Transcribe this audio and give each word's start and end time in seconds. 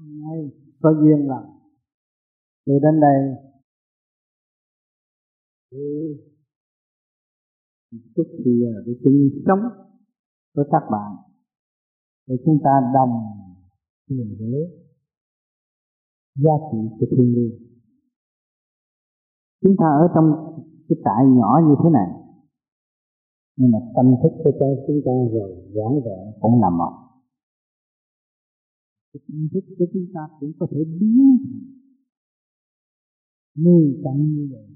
nay 0.00 0.50
có 0.82 0.90
duyên 1.00 1.28
lành 1.28 1.60
tôi 2.66 2.80
đến 2.82 3.00
đây 3.00 3.50
để 5.70 5.78
chút 8.16 8.24
thì 8.44 8.52
à, 8.66 8.74
để 8.86 8.92
chung 9.04 9.28
sống 9.46 9.58
với 10.54 10.64
các 10.70 10.82
bạn. 10.90 11.16
Để 12.26 12.36
chúng 12.44 12.58
ta 12.64 12.70
đồng 12.94 13.12
tìm 14.08 14.36
hiểu 14.38 14.60
giá 16.34 16.52
trị 16.72 16.78
của 17.00 17.06
thiên 17.10 17.32
nhiên 17.32 17.70
chúng 19.62 19.76
ta 19.78 19.86
ở 20.02 20.08
trong 20.14 20.26
cái 20.88 20.96
trại 21.04 21.26
nhỏ 21.38 21.60
như 21.68 21.74
thế 21.84 21.90
này, 21.90 22.08
nhưng 23.56 23.70
mà 23.72 23.78
tâm 23.96 24.06
thức 24.22 24.32
của 24.44 24.52
chúng 24.86 25.00
ta 25.04 25.12
rồi 25.32 25.50
rõ 25.74 25.88
ràng 26.04 26.32
cũng 26.40 26.60
nằm 26.60 26.78
ở 26.78 27.09
cái 29.12 29.48
thức 29.52 29.64
của 29.78 29.86
chúng 29.92 30.06
ta 30.14 30.20
cũng 30.40 30.52
có 30.58 30.66
thể 30.70 30.78
biến 31.00 31.16
người 33.54 34.00
cảnh 34.04 34.32
như 34.34 34.48
vậy. 34.52 34.66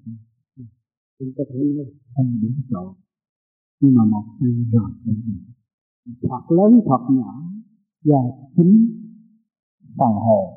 Cũng 1.18 1.32
có 1.36 1.44
thể 1.50 1.58
nói 1.76 1.86
không 2.16 2.40
chỗ 2.70 2.94
nhưng 3.80 3.94
mà 3.94 4.04
một 4.04 4.24
thân 4.40 4.70
rồi 4.72 4.90
thật 6.22 6.44
lớn, 6.48 6.80
thật 6.86 7.06
nhỏ 7.10 7.42
và 8.04 8.18
chính 8.56 8.88
phần 9.98 10.12
hồn. 10.12 10.54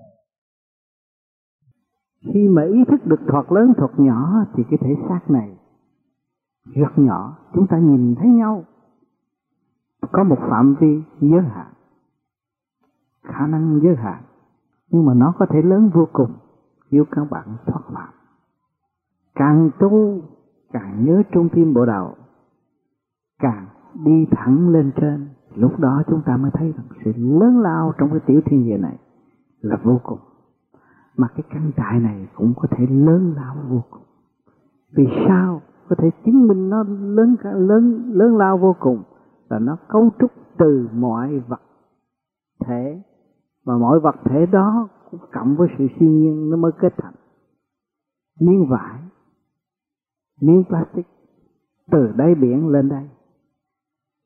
Khi 2.22 2.48
mà 2.48 2.64
ý 2.66 2.80
thức 2.91 3.05
được 3.05 3.20
thoạt 3.28 3.45
lớn 3.52 3.73
thoạt 3.78 3.91
nhỏ 3.98 4.45
thì 4.55 4.64
cái 4.70 4.80
thể 4.81 4.89
xác 5.09 5.20
này, 5.30 5.58
rất 6.66 6.91
nhỏ, 6.98 7.38
chúng 7.53 7.67
ta 7.70 7.80
nhìn 7.80 8.16
thấy 8.16 8.30
nhau. 8.30 8.66
Có 10.12 10.23
một 10.23 10.38
phạm 10.39 10.75
vi 10.80 11.02
giới 11.22 11.41
hạn 11.41 11.73
khả 13.27 13.48
năng 13.48 13.80
giới 13.84 13.95
hạn, 13.95 14.23
nhưng 14.89 15.06
mà 15.06 15.14
nó 15.14 15.33
có 15.39 15.45
thể 15.45 15.61
lớn 15.61 15.89
vô 15.94 16.08
cùng 16.14 16.31
nếu 16.92 17.06
các 17.11 17.28
bạn 17.31 17.47
thoát 17.66 17.81
phạm 17.94 18.09
càng 19.36 19.69
tu, 19.80 20.22
càng 20.72 21.06
nhớ 21.06 21.23
trung 21.31 21.50
tim 21.50 21.73
bộ 21.73 21.86
đầu 21.86 22.16
càng 23.39 23.66
đi 24.06 24.28
thẳng 24.31 24.69
lên 24.69 24.92
trên, 24.95 25.28
lúc 25.56 25.80
đó 25.80 26.03
chúng 26.08 26.22
ta 26.25 26.38
mới 26.38 26.52
thấy 26.53 26.73
rằng 26.78 26.86
sự 27.06 27.11
lớn 27.16 27.59
lao 27.59 27.94
trong 27.97 28.09
cái 28.09 28.19
tiểu 28.25 28.42
thiên 28.45 28.66
địa 28.66 28.78
này 28.78 28.97
là 29.62 29.78
vô 29.84 30.00
cùng. 30.03 30.19
Mà 31.17 31.28
cái 31.28 31.44
căn 31.50 31.72
trại 31.78 32.00
này 32.00 32.28
cũng 32.36 32.53
có 32.56 32.67
thể 32.72 32.86
lớn 32.89 33.34
lao 33.36 33.56
vô 33.69 33.84
cùng. 33.89 34.03
Vì 34.95 35.08
sao 35.28 35.62
có 35.89 35.95
thể 35.95 36.12
chứng 36.25 36.47
minh 36.47 36.69
nó 36.69 36.84
lớn 36.88 37.36
lớn 37.44 38.12
lớn 38.14 38.38
lao 38.38 38.58
vô 38.58 38.75
cùng? 38.80 39.03
Là 39.50 39.59
nó 39.59 39.78
cấu 39.88 40.09
trúc 40.19 40.31
từ 40.58 40.89
mọi 40.94 41.39
vật, 41.39 41.62
thể 42.66 43.02
và 43.67 43.77
mọi 43.77 43.99
vật 43.99 44.15
thể 44.25 44.45
đó 44.45 44.89
cũng 45.11 45.19
cộng 45.33 45.55
với 45.55 45.67
sự 45.77 45.87
siêu 45.99 46.09
nhiên 46.09 46.49
nó 46.49 46.57
mới 46.57 46.71
kết 46.79 46.93
thành. 46.97 47.13
Miếng 48.39 48.67
vải, 48.69 48.99
miếng 50.41 50.63
plastic, 50.67 51.05
từ 51.91 52.11
đáy 52.17 52.35
biển 52.35 52.67
lên 52.67 52.89
đây. 52.89 53.09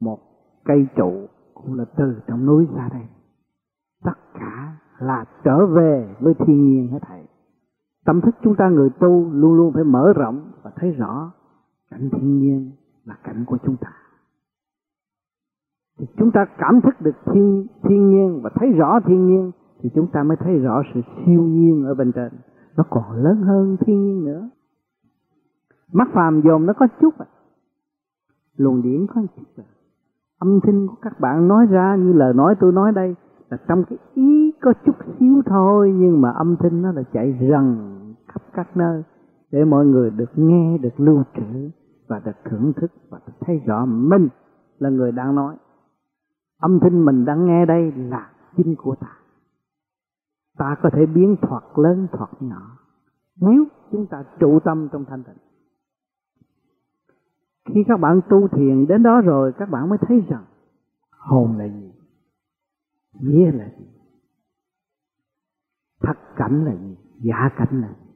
Một 0.02 0.20
cây 0.66 0.88
trụ 0.96 1.28
cũng 1.54 1.74
là 1.74 1.86
từ 1.98 2.22
trong 2.28 2.46
núi 2.46 2.68
ra 2.76 2.90
đây. 2.94 3.08
Tất 4.04 4.20
cả 4.34 4.78
là 5.00 5.26
trở 5.44 5.66
về 5.66 6.16
với 6.20 6.34
thiên 6.34 6.66
nhiên 6.66 6.88
hết 6.88 7.00
thảy. 7.02 7.26
Tâm 8.06 8.22
thức 8.22 8.36
chúng 8.44 8.56
ta 8.56 8.70
người 8.70 8.90
tu 8.90 9.30
luôn 9.32 9.54
luôn 9.54 9.74
phải 9.74 9.84
mở 9.84 10.14
rộng 10.16 10.52
và 10.64 10.72
thấy 10.76 10.92
rõ 10.92 11.32
cảnh 11.92 12.10
thiên 12.12 12.40
nhiên 12.40 12.72
là 13.06 13.18
cảnh 13.24 13.46
của 13.48 13.58
chúng 13.66 13.78
ta 13.78 13.94
thì 16.02 16.08
chúng 16.18 16.32
ta 16.32 16.46
cảm 16.58 16.82
thức 16.82 17.02
được 17.02 17.16
thiên 17.26 17.68
thiên 17.84 18.10
nhiên 18.10 18.40
và 18.44 18.50
thấy 18.56 18.72
rõ 18.72 19.00
thiên 19.06 19.28
nhiên, 19.28 19.52
thì 19.82 19.90
chúng 19.96 20.08
ta 20.08 20.24
mới 20.24 20.38
thấy 20.38 20.60
rõ 20.60 20.82
sự 20.94 21.02
siêu 21.26 21.42
nhiên 21.42 21.84
ở 21.86 21.94
bên 21.94 22.12
trên. 22.12 22.30
Nó 22.78 22.84
còn 22.90 23.04
lớn 23.12 23.42
hơn 23.42 23.78
thiên 23.80 24.04
nhiên 24.04 24.26
nữa. 24.26 24.50
Mắt 25.94 26.08
phàm 26.14 26.42
dồn 26.42 26.66
nó 26.66 26.74
có 26.74 26.88
chút 27.02 27.18
à. 27.18 27.26
Luồng 28.58 28.82
điển 28.82 29.08
có 29.08 29.22
chút 29.36 29.44
à. 29.58 29.64
Âm 30.40 30.60
thanh 30.64 30.88
của 30.88 30.96
các 31.02 31.20
bạn 31.20 31.48
nói 31.48 31.66
ra 31.66 31.96
như 31.96 32.14
lời 32.14 32.34
nói 32.34 32.56
tôi 32.60 32.72
nói 32.72 32.92
đây 32.92 33.16
là 33.50 33.58
trong 33.68 33.84
cái 33.84 33.98
ý 34.14 34.52
có 34.62 34.74
chút 34.86 34.96
xíu 35.20 35.42
thôi, 35.46 35.94
nhưng 35.98 36.22
mà 36.22 36.32
âm 36.32 36.56
thanh 36.56 36.82
nó 36.82 36.92
là 36.92 37.04
chạy 37.14 37.48
rần 37.50 37.78
khắp 38.28 38.42
các 38.54 38.78
nơi 38.78 39.04
để 39.52 39.66
mọi 39.66 39.86
người 39.86 40.10
được 40.10 40.32
nghe, 40.36 40.78
được 40.78 41.00
lưu 41.00 41.24
trữ 41.38 41.70
và 42.08 42.22
được 42.26 42.50
thưởng 42.50 42.74
thức 42.74 42.92
và 43.10 43.20
được 43.28 43.34
thấy 43.42 43.62
rõ 43.66 43.86
mình 43.86 44.28
là 44.80 44.90
người 44.90 45.12
đang 45.12 45.36
nói 45.36 45.56
âm 46.62 46.80
thanh 46.80 47.06
mình 47.06 47.26
đang 47.26 47.46
nghe 47.46 47.66
đây 47.66 47.92
là 47.92 48.32
chính 48.58 48.76
của 48.78 48.96
ta. 48.96 49.18
Ta 50.58 50.76
có 50.84 50.90
thể 50.94 51.06
biến 51.06 51.36
thoạt 51.42 51.64
lớn, 51.76 52.08
thoạt 52.12 52.30
nhỏ. 52.40 52.78
Nếu 53.36 53.66
chúng 53.92 54.08
ta 54.08 54.24
trụ 54.40 54.60
tâm 54.60 54.90
trong 54.92 55.06
thanh 55.06 55.24
tịnh. 55.24 55.38
Khi 57.66 57.84
các 57.88 57.98
bạn 57.98 58.22
tu 58.30 58.48
thiền 58.48 58.88
đến 58.88 59.04
đó 59.04 59.22
rồi, 59.22 59.54
các 59.58 59.70
bạn 59.70 59.90
mới 59.90 59.98
thấy 60.02 60.24
rằng, 60.30 60.46
hồn 61.12 61.58
là 61.58 61.66
gì? 61.68 61.92
Nghĩa 63.20 63.52
là 63.52 63.70
gì? 63.80 63.86
Thật 66.02 66.18
cảnh 66.36 66.66
là 66.66 66.76
gì? 66.76 66.98
Giả 67.20 67.50
cảnh 67.58 67.82
là 67.82 67.88
gì? 67.88 68.12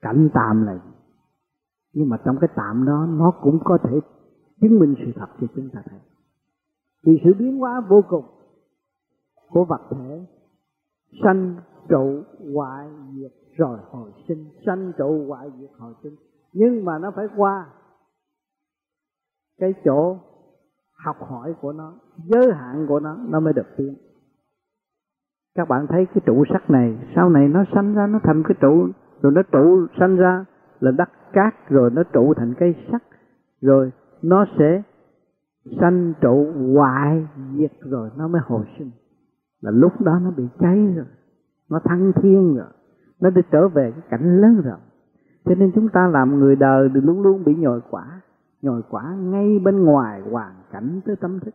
Cảnh 0.00 0.28
tạm 0.34 0.66
là 0.66 0.74
gì? 0.74 0.90
Nhưng 1.92 2.08
mà 2.08 2.16
trong 2.24 2.38
cái 2.40 2.48
tạm 2.56 2.84
đó, 2.84 3.06
nó 3.08 3.30
cũng 3.42 3.58
có 3.64 3.78
thể 3.84 4.00
chứng 4.60 4.78
minh 4.78 4.94
sự 4.98 5.12
thật 5.16 5.28
cho 5.40 5.46
chúng 5.56 5.70
ta 5.70 5.82
thấy 5.90 6.00
vì 7.04 7.20
sự 7.24 7.34
biến 7.38 7.58
hóa 7.58 7.80
vô 7.88 8.02
cùng 8.08 8.24
của 9.50 9.64
vật 9.64 9.80
thể, 9.90 10.26
sanh, 11.24 11.54
trụ, 11.88 12.22
hoại, 12.54 12.88
diệt, 13.14 13.32
rồi 13.56 13.78
hồi 13.90 14.12
sinh. 14.28 14.44
Sanh, 14.66 14.92
trụ, 14.98 15.26
hoại, 15.28 15.50
diệt, 15.60 15.70
hồi 15.78 15.94
sinh. 16.02 16.16
Nhưng 16.52 16.84
mà 16.84 16.98
nó 16.98 17.10
phải 17.16 17.26
qua 17.36 17.66
cái 19.58 19.74
chỗ 19.84 20.18
học 21.04 21.16
hỏi 21.20 21.54
của 21.60 21.72
nó, 21.72 21.94
giới 22.24 22.52
hạn 22.52 22.86
của 22.88 23.00
nó 23.00 23.16
nó 23.28 23.40
mới 23.40 23.52
được 23.52 23.66
tiến. 23.76 23.96
Các 25.54 25.68
bạn 25.68 25.86
thấy 25.88 26.06
cái 26.06 26.22
trụ 26.26 26.44
sắt 26.52 26.70
này, 26.70 26.98
sau 27.14 27.28
này 27.28 27.48
nó 27.48 27.64
sanh 27.74 27.94
ra, 27.94 28.06
nó 28.06 28.18
thành 28.22 28.42
cái 28.48 28.56
trụ, 28.60 28.88
rồi 29.22 29.32
nó 29.32 29.42
trụ 29.52 29.86
sanh 29.98 30.16
ra 30.16 30.44
là 30.80 30.90
đất 30.90 31.08
cát, 31.32 31.68
rồi 31.68 31.90
nó 31.90 32.02
trụ 32.12 32.34
thành 32.34 32.54
cây 32.58 32.74
sắt, 32.92 33.02
rồi 33.60 33.92
nó 34.22 34.44
sẽ 34.58 34.82
sanh 35.80 36.12
trụ 36.20 36.52
hoại 36.74 37.26
diệt 37.58 37.72
rồi 37.80 38.10
nó 38.16 38.28
mới 38.28 38.40
hồi 38.44 38.66
sinh. 38.78 38.90
Là 39.60 39.70
lúc 39.70 40.00
đó 40.00 40.18
nó 40.22 40.30
bị 40.30 40.44
cháy 40.58 40.92
rồi, 40.96 41.06
nó 41.70 41.80
thăng 41.84 42.12
thiên 42.12 42.56
rồi, 42.56 42.66
nó 43.20 43.30
đi 43.30 43.42
trở 43.50 43.68
về 43.68 43.92
cái 43.92 44.02
cảnh 44.10 44.40
lớn 44.40 44.60
rồi. 44.64 44.78
Cho 45.44 45.54
nên 45.54 45.72
chúng 45.74 45.88
ta 45.88 46.08
làm 46.08 46.38
người 46.38 46.56
đời 46.56 46.88
thì 46.94 47.00
luôn 47.00 47.22
luôn 47.22 47.44
bị 47.44 47.54
nhồi 47.54 47.80
quả 47.90 48.22
nhồi 48.62 48.82
quả 48.90 49.14
ngay 49.14 49.58
bên 49.58 49.84
ngoài 49.84 50.20
hoàn 50.20 50.54
cảnh 50.72 51.00
tới 51.04 51.16
tâm 51.16 51.40
thức. 51.40 51.54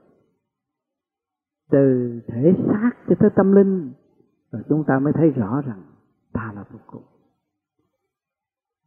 Từ 1.72 2.12
thể 2.28 2.56
xác 2.68 2.92
cho 3.10 3.16
tới 3.20 3.30
tâm 3.36 3.52
linh, 3.52 3.92
rồi 4.52 4.62
chúng 4.70 4.84
ta 4.84 5.00
mới 5.00 5.14
thấy 5.14 5.30
rõ 5.30 5.62
rằng 5.62 5.82
ta 6.34 6.52
là 6.56 6.64
vô 6.72 6.80
cùng 6.88 7.04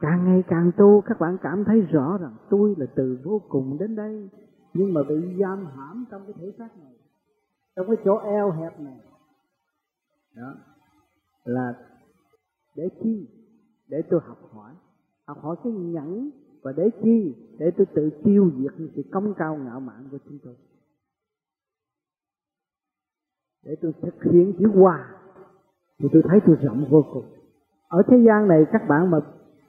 càng 0.00 0.24
ngày 0.24 0.42
càng 0.48 0.70
tu, 0.76 1.00
các 1.00 1.20
bạn 1.20 1.36
cảm 1.42 1.64
thấy 1.64 1.80
rõ 1.80 2.18
rằng 2.20 2.32
tôi 2.50 2.74
là 2.78 2.86
từ 2.94 3.18
vô 3.24 3.40
cùng 3.48 3.78
đến 3.78 3.96
đây 3.96 4.30
nhưng 4.74 4.94
mà 4.94 5.02
bị 5.08 5.36
giam 5.40 5.66
hãm 5.76 6.04
trong 6.10 6.22
cái 6.26 6.34
thể 6.40 6.52
xác 6.58 6.78
này, 6.78 6.92
trong 7.76 7.86
cái 7.86 7.96
chỗ 8.04 8.18
eo 8.18 8.50
hẹp 8.50 8.80
này, 8.80 8.98
đó, 10.34 10.54
là 11.44 11.74
để 12.76 12.88
chi? 13.02 13.28
Để 13.88 14.02
tôi 14.10 14.20
học 14.20 14.38
hỏi. 14.52 14.72
Học 15.26 15.38
hỏi 15.42 15.56
cái 15.64 15.72
nhẫn 15.72 16.30
và 16.62 16.72
để 16.72 16.90
chi? 17.02 17.34
Để 17.58 17.70
tôi 17.76 17.86
tự 17.94 18.10
tiêu 18.24 18.50
diệt 18.58 18.72
những 18.78 18.90
sự 18.96 19.02
công 19.12 19.34
cao 19.34 19.56
ngạo 19.56 19.80
mạn 19.80 20.08
của 20.10 20.18
chúng 20.24 20.38
tôi. 20.44 20.54
Để 23.62 23.76
tôi 23.82 23.92
thực 24.02 24.32
hiện 24.32 24.52
chữ 24.58 24.68
hòa, 24.74 25.14
thì 25.98 26.08
tôi 26.12 26.22
thấy 26.28 26.40
tôi 26.46 26.56
rộng 26.56 26.86
vô 26.90 27.04
cùng. 27.12 27.24
Ở 27.88 28.02
thế 28.08 28.16
gian 28.26 28.48
này, 28.48 28.64
các 28.72 28.82
bạn 28.88 29.10
mà 29.10 29.20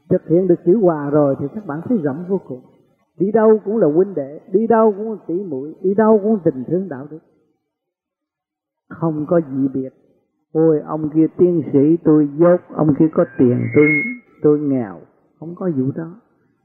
thực 0.10 0.22
hiện 0.28 0.48
được 0.48 0.60
chữ 0.66 0.78
hòa 0.82 1.10
rồi, 1.10 1.36
thì 1.40 1.46
các 1.56 1.66
bạn 1.66 1.82
thấy 1.86 1.98
rộng 1.98 2.26
vô 2.30 2.42
cùng 2.48 2.62
đi 3.20 3.32
đâu 3.32 3.60
cũng 3.66 3.78
là 3.78 3.88
huynh 3.88 4.14
đệ, 4.14 4.40
đi 4.52 4.68
đâu 4.68 4.94
cũng 4.98 5.12
là 5.12 5.18
tỷ 5.28 5.44
muội, 5.44 5.76
đi 5.82 5.94
đâu 5.94 6.20
cũng 6.24 6.40
tình 6.44 6.64
thương 6.68 6.90
đạo 6.90 7.08
đức. 7.12 7.20
Không 8.90 9.26
có 9.28 9.42
gì 9.52 9.68
biệt. 9.74 9.90
Ôi, 10.52 10.80
ông 10.80 11.10
kia 11.16 11.28
tiên 11.38 11.62
sĩ 11.74 11.98
tôi 12.04 12.30
dốt, 12.38 12.62
ông 12.76 12.94
kia 13.00 13.08
có 13.14 13.26
tiền 13.38 13.68
tôi 13.76 13.86
tôi 14.42 14.60
nghèo. 14.60 15.02
Không 15.40 15.56
có 15.56 15.72
vụ 15.78 15.92
đó. 15.96 16.16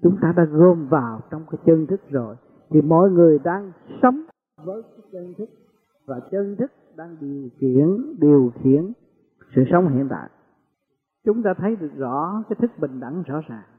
Chúng 0.03 0.17
ta 0.23 0.33
đã 0.37 0.45
gom 0.45 0.89
vào 0.89 1.21
trong 1.31 1.45
cái 1.51 1.61
chân 1.67 1.87
thức 1.87 2.01
rồi. 2.11 2.37
Thì 2.71 2.83
mọi 2.83 3.11
người 3.11 3.39
đang 3.39 3.73
sống 4.03 4.21
với 4.65 4.83
cái 4.83 5.07
chân 5.13 5.35
thức. 5.39 5.49
Và 6.07 6.21
chân 6.31 6.57
thức 6.57 6.73
đang 6.97 7.17
điều 7.21 7.49
khiển 7.59 8.17
điều 8.21 8.53
khiển 8.63 8.93
sự 9.57 9.65
sống 9.73 9.89
hiện 9.89 10.07
tại. 10.11 10.31
Chúng 11.25 11.43
ta 11.43 11.55
thấy 11.55 11.77
được 11.77 11.91
rõ 11.97 12.45
cái 12.49 12.57
thức 12.61 12.71
bình 12.81 13.01
đẳng 13.01 13.23
rõ 13.27 13.41
ràng 13.49 13.70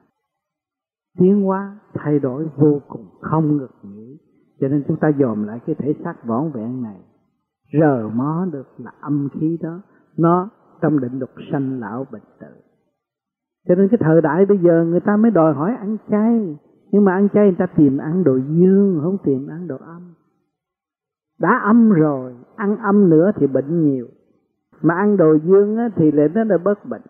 tiến 1.17 1.41
hóa 1.43 1.79
thay 1.93 2.19
đổi 2.19 2.47
vô 2.55 2.81
cùng 2.87 3.05
không 3.21 3.57
ngực 3.57 3.71
nghỉ 3.83 4.17
cho 4.61 4.67
nên 4.67 4.83
chúng 4.87 4.97
ta 4.97 5.11
dòm 5.19 5.43
lại 5.43 5.59
cái 5.65 5.75
thể 5.75 5.95
xác 6.03 6.25
võn 6.25 6.51
vẹn 6.51 6.81
này. 6.83 6.99
Rờ 7.79 8.09
mó 8.13 8.45
được 8.51 8.67
là 8.77 8.91
âm 9.01 9.29
khí 9.33 9.57
đó. 9.61 9.81
Nó 10.17 10.49
trong 10.81 10.99
định 10.99 11.19
luật 11.19 11.31
sanh 11.51 11.79
lão 11.79 12.05
bệnh 12.11 12.21
tử. 12.39 12.47
Cho 13.67 13.75
nên 13.75 13.87
cái 13.89 13.97
thời 14.01 14.21
đại 14.21 14.45
bây 14.45 14.57
giờ 14.57 14.85
người 14.85 14.99
ta 14.99 15.17
mới 15.17 15.31
đòi 15.31 15.53
hỏi 15.53 15.75
ăn 15.75 15.97
chay. 16.09 16.57
Nhưng 16.91 17.05
mà 17.05 17.11
ăn 17.11 17.27
chay 17.33 17.45
người 17.45 17.55
ta 17.57 17.65
tìm 17.65 17.97
ăn 17.97 18.23
đồ 18.23 18.37
dương 18.37 18.99
không 19.03 19.17
tìm 19.23 19.47
ăn 19.47 19.67
đồ 19.67 19.77
âm. 19.77 20.13
Đã 21.39 21.61
âm 21.63 21.89
rồi 21.89 22.35
ăn 22.55 22.77
âm 22.77 23.09
nữa 23.09 23.31
thì 23.35 23.47
bệnh 23.47 23.85
nhiều. 23.85 24.07
Mà 24.81 24.93
ăn 24.95 25.17
đồ 25.17 25.37
dương 25.43 25.77
á, 25.77 25.89
thì 25.95 26.11
lại 26.11 26.29
nó 26.35 26.43
là 26.43 26.57
bớt 26.57 26.85
bệnh. 26.85 27.01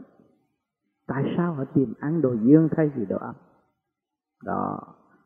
Tại 1.07 1.33
sao 1.37 1.53
họ 1.53 1.65
tìm 1.73 1.93
ăn 1.99 2.21
đồ 2.21 2.33
dương 2.43 2.69
thay 2.71 2.91
vì 2.95 3.05
đồ 3.05 3.17
âm? 3.17 3.35
Đó. 4.43 4.79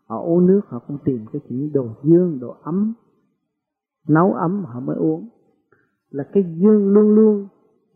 Họ 0.07 0.21
uống 0.21 0.45
nước, 0.45 0.61
họ 0.67 0.79
cũng 0.87 0.97
tìm 1.05 1.25
cái 1.33 1.41
chuyện 1.49 1.73
đồ 1.73 1.87
dương, 2.03 2.39
đồ 2.39 2.55
ấm. 2.63 2.93
Nấu 4.07 4.33
ấm 4.33 4.65
họ 4.65 4.79
mới 4.79 4.95
uống. 4.95 5.29
Là 6.09 6.23
cái 6.33 6.43
dương 6.57 6.93
luôn 6.93 7.15
luôn, 7.15 7.47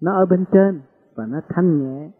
nó 0.01 0.13
ở 0.13 0.25
bên 0.25 0.45
trên 0.51 0.81
và 1.15 1.25
nó 1.25 1.41
thanh 1.49 1.83
nhẹ 1.83 2.11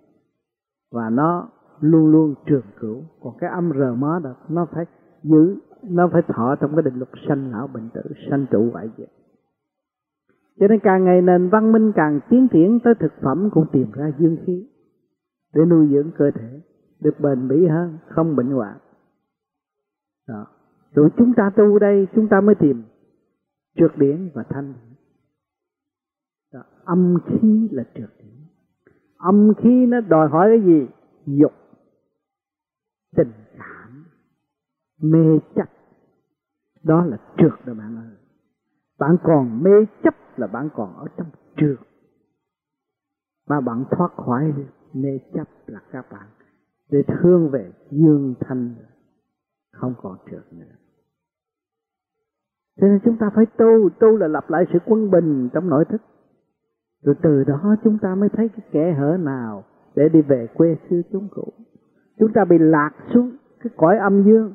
và 0.92 1.10
nó 1.10 1.50
luôn 1.80 2.12
luôn 2.12 2.34
trường 2.46 2.66
cửu. 2.80 3.04
Còn 3.22 3.34
cái 3.40 3.50
âm 3.50 3.72
rờ 3.80 3.96
mó 3.96 4.20
đó, 4.24 4.36
nó 4.50 4.66
phải 4.72 4.86
giữ, 5.24 5.56
nó 5.84 6.10
phải 6.14 6.22
thọ 6.22 6.56
trong 6.56 6.76
cái 6.76 6.82
định 6.82 6.96
luật 6.96 7.10
sanh 7.28 7.52
lão 7.52 7.68
bệnh 7.68 7.90
tử, 7.94 8.02
sanh 8.30 8.46
trụ 8.52 8.70
vậy 8.74 8.90
vậy. 8.98 9.08
Cho 10.60 10.68
nên 10.68 10.80
càng 10.80 11.06
ngày 11.06 11.22
nền 11.22 11.50
văn 11.50 11.72
minh 11.72 11.92
càng 11.96 12.20
tiến 12.30 12.48
triển 12.48 12.80
tới 12.84 12.94
thực 13.00 13.14
phẩm 13.22 13.50
cũng 13.54 13.66
tìm 13.72 13.92
ra 13.92 14.12
dương 14.20 14.38
khí 14.46 14.68
để 15.54 15.66
nuôi 15.66 15.88
dưỡng 15.92 16.12
cơ 16.18 16.32
thể, 16.32 16.62
được 17.00 17.20
bền 17.20 17.48
bỉ 17.48 17.68
hơn, 17.68 17.98
không 18.08 18.36
bệnh 18.36 18.52
hoạn 18.52 18.78
đó. 20.30 20.48
Rồi 20.92 21.10
chúng 21.18 21.34
ta 21.38 21.52
tu 21.58 21.80
đây, 21.80 22.08
chúng 22.16 22.28
ta 22.28 22.42
mới 22.42 22.56
tìm 22.56 22.84
trượt 23.76 23.92
điển 23.98 24.30
và 24.34 24.44
thanh. 24.50 24.74
Đó. 26.54 26.64
âm 26.86 27.18
khí 27.26 27.70
là 27.72 27.84
trượt 27.96 28.10
điển 28.20 28.30
âm 29.20 29.54
khí 29.58 29.86
nó 29.86 30.02
đòi 30.02 30.30
hỏi 30.30 30.50
cái 30.50 30.62
gì? 30.66 30.88
Dục, 31.26 31.54
tình 33.16 33.32
cảm, 33.58 34.06
mê 35.02 35.40
chấp. 35.56 35.70
Đó 36.84 37.06
là 37.06 37.18
trượt 37.38 37.66
rồi 37.66 37.76
bạn 37.76 37.96
ơi. 37.96 38.16
Bạn 39.00 39.18
còn 39.24 39.64
mê 39.64 39.72
chấp 40.04 40.16
là 40.38 40.48
bạn 40.48 40.70
còn 40.76 40.96
ở 40.98 41.06
trong 41.18 41.28
trượt. 41.58 41.80
Mà 43.48 43.62
bạn 43.62 43.84
thoát 43.92 44.12
khỏi 44.16 44.54
mê 44.94 45.20
chấp 45.34 45.48
là 45.66 45.80
các 45.92 46.06
bạn. 46.12 46.28
Để 46.90 47.04
thương 47.08 47.50
về 47.50 47.72
dương 47.92 48.34
thanh 48.40 48.76
không 49.80 49.94
còn 50.02 50.18
trượt 50.32 50.54
nữa. 50.54 50.76
Cho 52.82 52.88
nên 52.88 53.00
chúng 53.06 53.18
ta 53.18 53.30
phải 53.36 53.46
tu 53.46 53.90
tu 54.00 54.18
là 54.18 54.28
lập 54.28 54.50
lại 54.50 54.66
sự 54.74 54.80
quân 54.86 55.12
bình 55.12 55.50
trong 55.54 55.70
nội 55.70 55.86
thức. 55.86 56.02
Rồi 57.02 57.16
từ 57.24 57.44
đó 57.44 57.76
chúng 57.84 57.98
ta 58.02 58.16
mới 58.16 58.30
thấy 58.30 58.50
cái 58.50 58.68
kẻ 58.72 58.94
hở 58.94 59.18
nào 59.20 59.64
để 59.96 60.10
đi 60.10 60.22
về 60.22 60.48
quê 60.54 60.78
xưa 60.90 61.02
chúng 61.12 61.28
cũ. 61.32 61.54
Chúng 62.20 62.34
ta 62.34 62.46
bị 62.46 62.58
lạc 62.60 62.92
xuống 63.14 63.38
cái 63.60 63.74
cõi 63.78 63.98
âm 63.98 64.24
dương. 64.24 64.54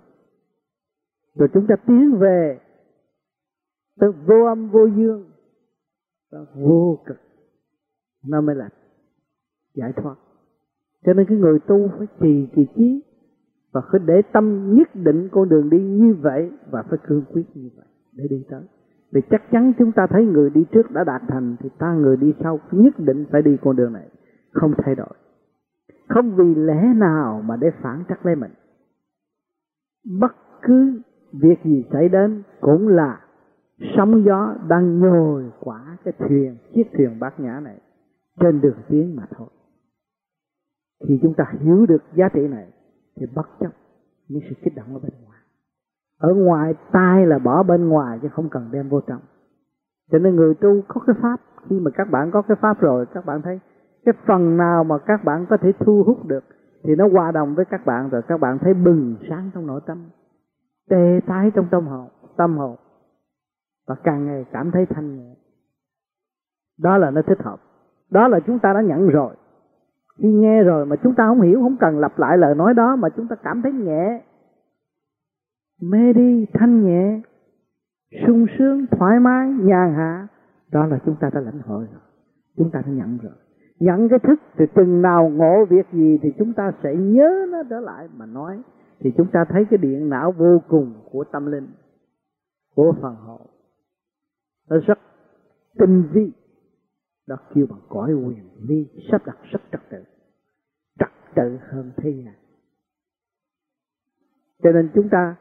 Rồi 1.34 1.48
chúng 1.54 1.66
ta 1.66 1.76
tiến 1.86 2.18
về 2.18 2.60
từ 4.00 4.12
vô 4.26 4.44
âm, 4.44 4.70
vô 4.70 4.86
dương. 4.86 5.30
Vô 6.54 6.98
cực. 7.06 7.16
Nó 8.26 8.40
mới 8.40 8.54
là 8.56 8.68
giải 9.74 9.92
thoát. 9.96 10.14
Cho 11.04 11.12
nên 11.12 11.26
cái 11.28 11.38
người 11.38 11.58
tu 11.58 11.88
phải 11.98 12.06
trì 12.20 12.48
kỳ 12.54 12.66
trí 12.76 13.02
và 13.74 13.80
phải 13.92 14.00
để 14.06 14.22
tâm 14.32 14.74
nhất 14.74 14.88
định 14.94 15.28
con 15.32 15.48
đường 15.48 15.70
đi 15.70 15.78
như 15.78 16.14
vậy 16.20 16.50
và 16.70 16.82
phải 16.82 16.98
cương 17.06 17.24
quyết 17.32 17.44
như 17.54 17.70
vậy 17.76 17.86
để 18.12 18.24
đi 18.30 18.44
tới. 18.50 18.62
Vì 19.12 19.20
chắc 19.30 19.50
chắn 19.50 19.72
chúng 19.78 19.92
ta 19.92 20.06
thấy 20.10 20.26
người 20.26 20.50
đi 20.50 20.64
trước 20.72 20.90
đã 20.90 21.04
đạt 21.04 21.22
thành, 21.28 21.56
thì 21.60 21.68
ta 21.78 21.94
người 21.94 22.16
đi 22.16 22.34
sau 22.42 22.60
nhất 22.70 22.94
định 22.98 23.24
phải 23.30 23.42
đi 23.42 23.56
con 23.62 23.76
đường 23.76 23.92
này, 23.92 24.08
không 24.52 24.72
thay 24.78 24.94
đổi. 24.94 25.14
Không 26.08 26.36
vì 26.36 26.54
lẽ 26.54 26.92
nào 26.96 27.42
mà 27.44 27.56
để 27.56 27.70
phản 27.82 28.04
trắc 28.08 28.26
lấy 28.26 28.36
mình. 28.36 28.52
Bất 30.20 30.32
cứ 30.62 31.00
việc 31.32 31.64
gì 31.64 31.84
xảy 31.92 32.08
đến 32.08 32.42
cũng 32.60 32.88
là 32.88 33.20
sóng 33.96 34.24
gió 34.24 34.54
đang 34.68 35.00
nhồi 35.00 35.50
quả 35.60 35.96
cái 36.04 36.14
thuyền, 36.18 36.56
chiếc 36.74 36.84
thuyền 36.96 37.18
bát 37.20 37.40
nhã 37.40 37.60
này 37.60 37.78
trên 38.40 38.60
đường 38.60 38.78
tiến 38.88 39.16
mà 39.16 39.22
thôi. 39.36 39.48
Khi 41.08 41.18
chúng 41.22 41.34
ta 41.34 41.44
hiểu 41.60 41.86
được 41.86 42.02
giá 42.14 42.28
trị 42.28 42.48
này 42.48 42.66
thì 43.16 43.26
bất 43.34 43.48
chấp 43.60 43.70
những 44.28 44.42
sự 44.48 44.54
kích 44.62 44.74
động 44.76 44.94
ở 44.94 44.98
bên 44.98 45.12
ngoài. 45.24 45.38
Ở 46.18 46.34
ngoài 46.34 46.74
tai 46.92 47.26
là 47.26 47.38
bỏ 47.38 47.62
bên 47.62 47.88
ngoài 47.88 48.18
chứ 48.22 48.28
không 48.28 48.48
cần 48.48 48.68
đem 48.72 48.88
vô 48.88 49.00
trong. 49.00 49.20
Cho 50.10 50.18
nên 50.18 50.36
người 50.36 50.54
tu 50.54 50.80
có 50.88 51.00
cái 51.06 51.16
pháp. 51.22 51.40
Khi 51.68 51.80
mà 51.80 51.90
các 51.94 52.10
bạn 52.10 52.30
có 52.30 52.42
cái 52.42 52.56
pháp 52.60 52.80
rồi, 52.80 53.06
các 53.14 53.26
bạn 53.26 53.42
thấy 53.42 53.60
cái 54.04 54.14
phần 54.26 54.56
nào 54.56 54.84
mà 54.84 54.98
các 54.98 55.24
bạn 55.24 55.46
có 55.50 55.56
thể 55.56 55.72
thu 55.78 56.02
hút 56.06 56.26
được 56.26 56.44
thì 56.82 56.94
nó 56.94 57.08
hòa 57.08 57.32
đồng 57.32 57.54
với 57.54 57.64
các 57.64 57.86
bạn 57.86 58.08
rồi 58.08 58.22
các 58.28 58.40
bạn 58.40 58.58
thấy 58.58 58.74
bừng 58.74 59.16
sáng 59.28 59.50
trong 59.54 59.66
nội 59.66 59.80
tâm, 59.86 60.04
tê 60.90 61.20
tái 61.26 61.50
trong 61.54 61.68
tâm 61.70 61.86
hồn 61.86 62.08
tâm 62.36 62.56
hồn. 62.56 62.76
Và 63.86 63.94
càng 63.94 64.26
ngày 64.26 64.44
cảm 64.52 64.70
thấy 64.70 64.86
thanh 64.86 65.16
nhẹ. 65.16 65.34
Đó 66.78 66.98
là 66.98 67.10
nó 67.10 67.22
thích 67.22 67.38
hợp. 67.44 67.60
Đó 68.10 68.28
là 68.28 68.40
chúng 68.40 68.58
ta 68.58 68.72
đã 68.72 68.80
nhận 68.80 69.08
rồi 69.08 69.34
khi 70.18 70.28
nghe 70.28 70.62
rồi 70.62 70.86
mà 70.86 70.96
chúng 70.96 71.14
ta 71.14 71.26
không 71.26 71.40
hiểu, 71.40 71.60
không 71.60 71.76
cần 71.80 71.98
lặp 71.98 72.18
lại 72.18 72.38
lời 72.38 72.54
nói 72.54 72.74
đó, 72.74 72.96
mà 72.96 73.08
chúng 73.16 73.28
ta 73.28 73.36
cảm 73.36 73.62
thấy 73.62 73.72
nhẹ. 73.72 74.22
Mê 75.82 76.12
đi, 76.12 76.46
thanh 76.52 76.84
nhẹ, 76.84 77.20
sung 78.26 78.46
sướng, 78.58 78.86
thoải 78.90 79.20
mái, 79.20 79.48
nhàn 79.48 79.94
hạ. 79.94 80.28
Đó 80.72 80.86
là 80.86 80.98
chúng 81.06 81.16
ta 81.20 81.30
đã 81.34 81.40
lãnh 81.40 81.58
hội 81.58 81.86
rồi. 81.92 82.02
Chúng 82.56 82.70
ta 82.70 82.82
đã 82.86 82.92
nhận 82.92 83.18
rồi. 83.22 83.32
Nhận 83.80 84.08
cái 84.08 84.18
thức 84.18 84.40
thì 84.58 84.64
chừng 84.74 85.02
nào 85.02 85.28
ngộ 85.28 85.64
việc 85.64 85.86
gì 85.92 86.18
thì 86.22 86.32
chúng 86.38 86.52
ta 86.52 86.72
sẽ 86.82 86.94
nhớ 86.96 87.46
nó 87.52 87.62
trở 87.70 87.80
lại 87.80 88.08
mà 88.16 88.26
nói. 88.26 88.62
Thì 89.00 89.12
chúng 89.16 89.26
ta 89.32 89.44
thấy 89.48 89.64
cái 89.70 89.78
điện 89.78 90.08
não 90.08 90.32
vô 90.32 90.62
cùng 90.68 90.94
của 91.10 91.24
tâm 91.24 91.46
linh, 91.46 91.68
của 92.74 92.94
phần 93.02 93.14
hồn. 93.14 93.40
Nó 94.70 94.76
rất 94.86 94.98
tinh 95.78 96.02
vi 96.12 96.32
đó 97.26 97.36
kêu 97.54 97.66
bằng 97.70 97.80
cõi 97.88 98.14
quyền 98.14 98.48
vi 98.68 98.86
sắp 99.10 99.26
đặt 99.26 99.38
rất 99.42 99.60
trật 99.72 99.80
tự. 99.90 100.04
Trật 100.98 101.10
tự 101.34 101.58
hơn 101.70 101.92
thế 101.96 102.10
gian. 102.10 102.34
Cho 104.62 104.72
nên 104.72 104.90
chúng 104.94 105.08
ta 105.08 105.36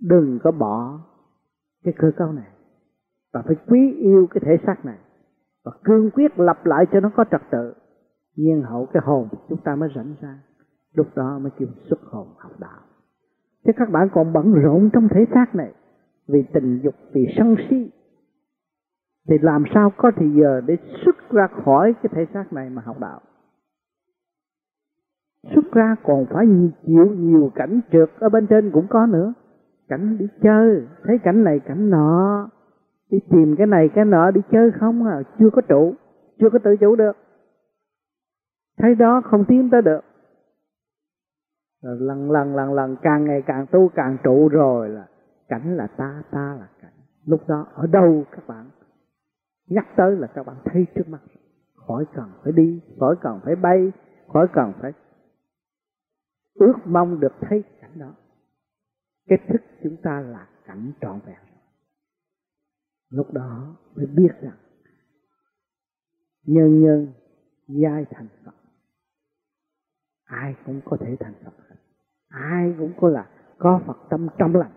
đừng 0.00 0.38
có 0.42 0.50
bỏ 0.50 1.00
cái 1.84 1.94
cơ 1.98 2.10
cấu 2.16 2.32
này. 2.32 2.50
Và 3.32 3.42
phải 3.46 3.56
quý 3.66 3.92
yêu 3.92 4.26
cái 4.30 4.40
thể 4.46 4.64
xác 4.66 4.84
này. 4.84 4.98
Và 5.64 5.72
cương 5.84 6.10
quyết 6.10 6.38
lập 6.38 6.66
lại 6.66 6.86
cho 6.92 7.00
nó 7.00 7.10
có 7.16 7.24
trật 7.30 7.42
tự. 7.50 7.74
Nhiên 8.36 8.62
hậu 8.62 8.86
cái 8.86 9.02
hồn 9.06 9.28
chúng 9.48 9.60
ta 9.64 9.76
mới 9.76 9.88
rảnh 9.96 10.14
ra. 10.20 10.38
Lúc 10.92 11.06
đó 11.14 11.38
mới 11.38 11.50
kêu 11.58 11.68
xuất 11.88 12.00
hồn 12.00 12.28
học 12.38 12.52
đạo. 12.60 12.80
Chứ 13.64 13.72
các 13.76 13.90
bạn 13.90 14.08
còn 14.12 14.32
bận 14.32 14.52
rộn 14.52 14.90
trong 14.92 15.08
thể 15.08 15.24
xác 15.34 15.54
này. 15.54 15.74
Vì 16.28 16.44
tình 16.52 16.80
dục, 16.82 16.94
vì 17.12 17.26
sân 17.36 17.56
si 17.70 17.90
thì 19.28 19.38
làm 19.42 19.64
sao 19.74 19.92
có 19.96 20.10
thì 20.16 20.26
giờ 20.30 20.60
để 20.66 20.76
xuất 21.04 21.30
ra 21.30 21.46
khỏi 21.64 21.94
cái 22.02 22.10
thể 22.14 22.26
xác 22.34 22.52
này 22.52 22.70
mà 22.70 22.82
học 22.84 22.96
đạo? 23.00 23.20
Xuất 25.54 25.72
ra 25.72 25.96
còn 26.02 26.26
phải 26.30 26.46
chịu 26.86 27.06
nhiều 27.06 27.50
cảnh 27.54 27.80
trượt 27.92 28.10
ở 28.20 28.28
bên 28.28 28.46
trên 28.46 28.70
cũng 28.70 28.86
có 28.90 29.06
nữa. 29.06 29.32
Cảnh 29.88 30.18
đi 30.18 30.28
chơi, 30.42 30.86
thấy 31.04 31.18
cảnh 31.18 31.44
này, 31.44 31.60
cảnh 31.60 31.90
nọ. 31.90 32.48
Đi 33.10 33.18
tìm 33.30 33.54
cái 33.58 33.66
này, 33.66 33.90
cái 33.94 34.04
nọ, 34.04 34.30
đi 34.30 34.40
chơi 34.52 34.70
không 34.80 35.06
à? 35.06 35.22
Chưa 35.38 35.50
có 35.50 35.62
trụ, 35.62 35.94
chưa 36.40 36.50
có 36.50 36.58
tự 36.58 36.76
chủ 36.76 36.96
được. 36.96 37.16
Thấy 38.78 38.94
đó 38.94 39.22
không 39.24 39.44
tiến 39.44 39.70
tới 39.70 39.82
được. 39.82 40.00
Rồi 41.82 41.96
lần 42.00 42.30
lần 42.30 42.56
lần 42.56 42.74
lần, 42.74 42.96
càng 43.02 43.24
ngày 43.24 43.42
càng 43.46 43.66
tu, 43.70 43.88
càng 43.94 44.16
trụ 44.24 44.48
rồi 44.48 44.88
là 44.88 45.06
cảnh 45.48 45.76
là 45.76 45.86
ta 45.86 46.22
ta 46.30 46.56
là 46.60 46.68
cảnh. 46.82 46.92
Lúc 47.26 47.40
đó, 47.48 47.66
ở 47.74 47.86
đâu 47.86 48.24
các 48.30 48.46
bạn? 48.46 48.66
Nhắc 49.70 49.86
tới 49.96 50.16
là 50.16 50.26
các 50.26 50.46
bạn 50.46 50.56
thấy 50.64 50.86
trước 50.94 51.08
mắt. 51.08 51.20
Khỏi 51.74 52.04
cần 52.14 52.32
phải 52.42 52.52
đi, 52.52 52.80
khỏi 53.00 53.16
cần 53.20 53.40
phải 53.44 53.56
bay, 53.56 53.92
khỏi 54.28 54.46
cần 54.52 54.72
phải 54.80 54.92
ước 56.54 56.74
mong 56.84 57.20
được 57.20 57.32
thấy 57.40 57.64
cảnh 57.80 57.98
đó. 57.98 58.14
Cái 59.26 59.38
thức 59.48 59.62
chúng 59.82 59.96
ta 60.02 60.20
là 60.20 60.48
cảnh 60.66 60.92
trọn 61.00 61.20
vẹn. 61.26 61.38
Lúc 63.10 63.32
đó 63.32 63.76
mới 63.94 64.06
biết 64.06 64.30
rằng 64.40 64.56
nhân 66.46 66.82
nhân 66.82 67.12
giai 67.68 68.04
thành 68.10 68.28
Phật. 68.44 68.54
Ai 70.24 70.56
cũng 70.66 70.80
có 70.84 70.96
thể 71.00 71.16
thành 71.20 71.34
Phật 71.44 71.52
ai 72.30 72.74
cũng 72.78 72.92
có 73.00 73.08
là 73.08 73.26
có 73.58 73.80
Phật 73.86 73.98
tâm 74.10 74.28
trong 74.38 74.56
lành. 74.56 74.72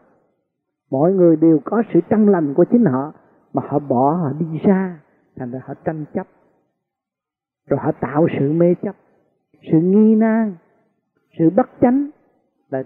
Mọi 0.92 1.14
người 1.14 1.36
đều 1.36 1.60
có 1.66 1.84
sự 1.94 2.00
trong 2.10 2.30
lành 2.30 2.54
của 2.54 2.66
chính 2.72 2.86
họ 2.86 3.14
mà 3.54 3.62
họ 3.68 3.80
bỏ 3.80 4.12
họ 4.12 4.32
đi 4.40 4.60
ra 4.64 5.00
thành 5.36 5.52
ra 5.52 5.60
họ 5.64 5.74
tranh 5.74 6.06
chấp. 6.14 6.28
Rồi 7.68 7.80
họ 7.84 7.92
tạo 7.92 8.28
sự 8.40 8.52
mê 8.54 8.76
chấp 8.82 8.96
sự 9.72 9.80
nghi 9.82 10.16
nan 10.16 10.56
sự 11.40 11.50
bất 11.50 11.70
chánh. 11.82 12.10
Là 12.70 12.84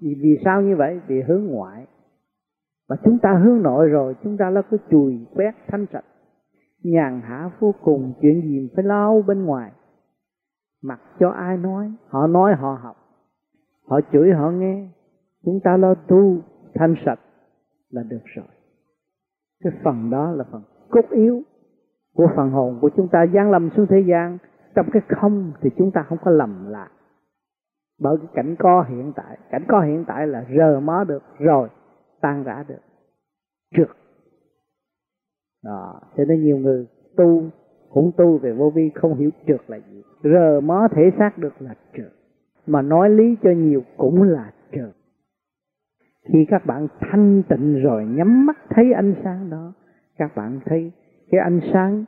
vì, 0.00 0.14
vì 0.22 0.38
sao 0.44 0.62
như 0.62 0.76
vậy? 0.76 1.00
Vì 1.06 1.22
hướng 1.22 1.44
ngoại. 1.44 1.86
Mà 2.88 2.96
chúng 3.04 3.18
ta 3.18 3.34
hướng 3.34 3.62
nội 3.62 3.88
rồi 3.88 4.16
chúng 4.22 4.36
ta 4.36 4.50
nó 4.50 4.62
cứ 4.70 4.76
chùi 4.90 5.26
quét 5.34 5.52
thanh 5.68 5.86
sạch. 5.92 6.04
Nhàn 6.82 7.20
hạ 7.20 7.50
vô 7.60 7.74
cùng 7.82 8.14
chuyện 8.20 8.42
gì 8.42 8.70
phải 8.74 8.84
lao 8.84 9.24
bên 9.26 9.44
ngoài. 9.44 9.72
Mặc 10.82 11.00
cho 11.20 11.28
ai 11.28 11.56
nói 11.56 11.92
họ 12.08 12.26
nói 12.26 12.54
họ 12.54 12.78
học. 12.82 12.96
Họ 13.86 14.00
chửi 14.12 14.32
họ 14.32 14.50
nghe. 14.50 14.88
Chúng 15.44 15.60
ta 15.64 15.76
lo 15.76 15.94
tu 15.94 16.38
thanh 16.74 16.94
sạch 17.04 17.20
là 17.90 18.02
được 18.02 18.22
rồi 18.24 18.46
cái 19.64 19.72
phần 19.84 20.10
đó 20.10 20.32
là 20.32 20.44
phần 20.52 20.62
cốt 20.90 21.10
yếu 21.10 21.42
của 22.14 22.28
phần 22.36 22.50
hồn 22.50 22.78
của 22.80 22.90
chúng 22.96 23.08
ta. 23.08 23.26
Giáng 23.34 23.50
lâm 23.50 23.70
xuống 23.76 23.86
thế 23.86 24.00
gian, 24.00 24.38
trong 24.74 24.86
cái 24.92 25.02
không 25.08 25.52
thì 25.60 25.70
chúng 25.76 25.90
ta 25.90 26.02
không 26.02 26.18
có 26.24 26.30
lầm 26.30 26.68
lạc. 26.68 26.88
Bởi 28.00 28.16
cái 28.16 28.26
cảnh 28.34 28.56
co 28.58 28.82
hiện 28.82 29.12
tại, 29.16 29.38
cảnh 29.50 29.64
co 29.68 29.80
hiện 29.80 30.04
tại 30.08 30.26
là 30.26 30.44
rờ 30.56 30.80
mó 30.80 31.04
được, 31.04 31.22
rồi 31.38 31.68
tan 32.20 32.44
rã 32.44 32.64
được, 32.68 32.80
trượt. 33.76 33.88
Đó, 35.64 36.00
cho 36.16 36.24
nên 36.24 36.42
nhiều 36.42 36.58
người 36.58 36.86
tu, 37.16 37.42
cũng 37.90 38.12
tu 38.16 38.38
về 38.38 38.52
vô 38.52 38.70
vi, 38.70 38.90
không 38.94 39.14
hiểu 39.14 39.30
trượt 39.46 39.60
là 39.66 39.76
gì. 39.76 40.02
Rờ 40.22 40.60
mó 40.60 40.88
thể 40.90 41.10
xác 41.18 41.38
được 41.38 41.52
là 41.58 41.74
trượt. 41.96 42.12
Mà 42.66 42.82
nói 42.82 43.10
lý 43.10 43.36
cho 43.42 43.50
nhiều 43.50 43.82
cũng 43.96 44.22
là 44.22 44.52
khi 46.26 46.44
các 46.48 46.66
bạn 46.66 46.86
thanh 47.00 47.42
tịnh 47.48 47.82
rồi 47.82 48.06
nhắm 48.06 48.46
mắt 48.46 48.56
thấy 48.70 48.92
ánh 48.92 49.14
sáng 49.24 49.50
đó, 49.50 49.72
các 50.18 50.36
bạn 50.36 50.60
thấy 50.64 50.92
cái 51.30 51.40
ánh 51.40 51.60
sáng 51.72 52.04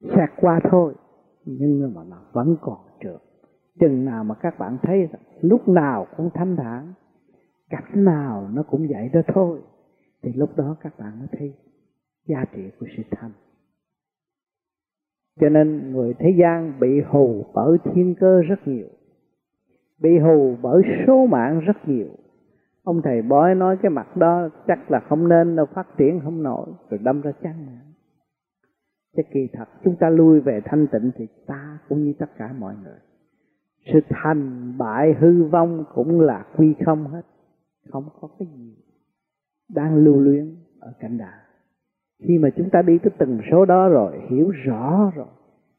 xẹt 0.00 0.30
qua 0.36 0.60
thôi, 0.70 0.94
nhưng 1.44 1.92
mà 1.94 2.02
nó 2.08 2.16
vẫn 2.32 2.56
còn 2.60 2.78
trượt. 3.02 3.20
Chừng 3.80 4.04
nào 4.04 4.24
mà 4.24 4.34
các 4.34 4.58
bạn 4.58 4.78
thấy 4.82 5.08
lúc 5.40 5.68
nào 5.68 6.06
cũng 6.16 6.30
thanh 6.34 6.56
thản, 6.56 6.92
cảnh 7.70 8.04
nào 8.04 8.48
nó 8.52 8.62
cũng 8.62 8.86
vậy 8.90 9.10
đó 9.12 9.20
thôi, 9.34 9.60
thì 10.22 10.32
lúc 10.32 10.56
đó 10.56 10.76
các 10.80 10.98
bạn 10.98 11.18
mới 11.18 11.28
thấy 11.38 11.54
giá 12.26 12.44
trị 12.54 12.62
của 12.80 12.86
sự 12.96 13.02
thanh. 13.10 13.30
Cho 15.40 15.48
nên 15.48 15.92
người 15.92 16.14
thế 16.18 16.34
gian 16.38 16.80
bị 16.80 17.00
hù 17.00 17.44
bởi 17.54 17.78
thiên 17.84 18.14
cơ 18.14 18.42
rất 18.42 18.68
nhiều, 18.68 18.86
bị 20.00 20.18
hù 20.18 20.56
bởi 20.62 20.82
số 21.06 21.26
mạng 21.26 21.60
rất 21.60 21.88
nhiều 21.88 22.08
ông 22.86 23.02
thầy 23.02 23.22
bói 23.22 23.54
nói 23.54 23.76
cái 23.82 23.90
mặt 23.90 24.16
đó 24.16 24.48
chắc 24.66 24.90
là 24.90 25.00
không 25.00 25.28
nên 25.28 25.56
đâu, 25.56 25.66
phát 25.66 25.86
triển 25.98 26.20
không 26.24 26.42
nổi, 26.42 26.66
rồi 26.90 27.00
đâm 27.02 27.20
ra 27.20 27.32
chán 27.42 27.66
nản 27.66 27.86
chứ 29.16 29.22
kỳ 29.32 29.48
thật, 29.52 29.64
chúng 29.84 29.96
ta 29.96 30.10
lui 30.10 30.40
về 30.40 30.60
thanh 30.64 30.86
tịnh 30.86 31.10
thì 31.16 31.26
ta 31.46 31.78
cũng 31.88 32.04
như 32.04 32.12
tất 32.18 32.26
cả 32.38 32.54
mọi 32.58 32.74
người. 32.82 32.98
Sự 33.92 34.00
thành 34.10 34.72
bại 34.78 35.14
hư 35.20 35.44
vong 35.44 35.84
cũng 35.94 36.20
là 36.20 36.46
quy 36.56 36.74
không 36.84 37.06
hết, 37.06 37.22
không 37.90 38.08
có 38.20 38.28
cái 38.38 38.48
gì 38.56 38.76
đang 39.74 39.96
lưu 39.96 40.20
luyến 40.20 40.56
ở 40.80 40.92
cảnh 41.00 41.18
đạo. 41.18 41.40
Khi 42.28 42.38
mà 42.38 42.48
chúng 42.56 42.70
ta 42.70 42.82
đi 42.82 42.98
tới 42.98 43.10
từng 43.18 43.40
số 43.50 43.64
đó 43.64 43.88
rồi, 43.88 44.20
hiểu 44.30 44.50
rõ 44.64 45.12
rồi, 45.14 45.26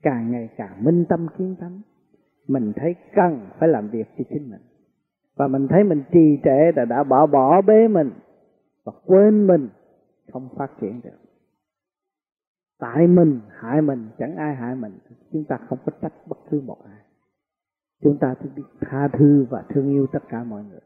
càng 0.01 0.31
ngày 0.31 0.49
càng 0.57 0.83
minh 0.83 1.05
tâm 1.09 1.27
kiến 1.37 1.55
tánh 1.59 1.81
mình 2.47 2.73
thấy 2.75 2.95
cần 3.15 3.39
phải 3.59 3.69
làm 3.69 3.89
việc 3.89 4.07
cho 4.17 4.23
chính 4.29 4.49
mình 4.49 4.61
và 5.37 5.47
mình 5.47 5.67
thấy 5.67 5.83
mình 5.83 6.03
trì 6.11 6.39
trệ 6.43 6.71
là 6.75 6.85
đã 6.85 7.03
bỏ 7.03 7.25
bỏ 7.25 7.61
bế 7.61 7.87
mình 7.87 8.11
và 8.85 8.93
quên 9.05 9.47
mình, 9.47 9.69
không 10.33 10.49
phát 10.57 10.71
triển 10.81 11.01
được. 11.03 11.17
Tại 12.79 13.07
mình, 13.07 13.39
hại 13.49 13.81
mình, 13.81 14.09
chẳng 14.19 14.35
ai 14.35 14.55
hại 14.55 14.75
mình. 14.75 14.91
Chúng 15.33 15.43
ta 15.43 15.57
không 15.69 15.77
có 15.85 15.91
trách 16.01 16.13
bất 16.27 16.37
cứ 16.49 16.61
một 16.61 16.77
ai. 16.85 17.01
Chúng 18.03 18.17
ta 18.17 18.35
phải 18.39 18.49
biết 18.55 18.63
tha 18.81 19.07
thứ 19.07 19.45
và 19.49 19.63
thương 19.69 19.89
yêu 19.89 20.07
tất 20.13 20.23
cả 20.29 20.43
mọi 20.43 20.63
người. 20.63 20.79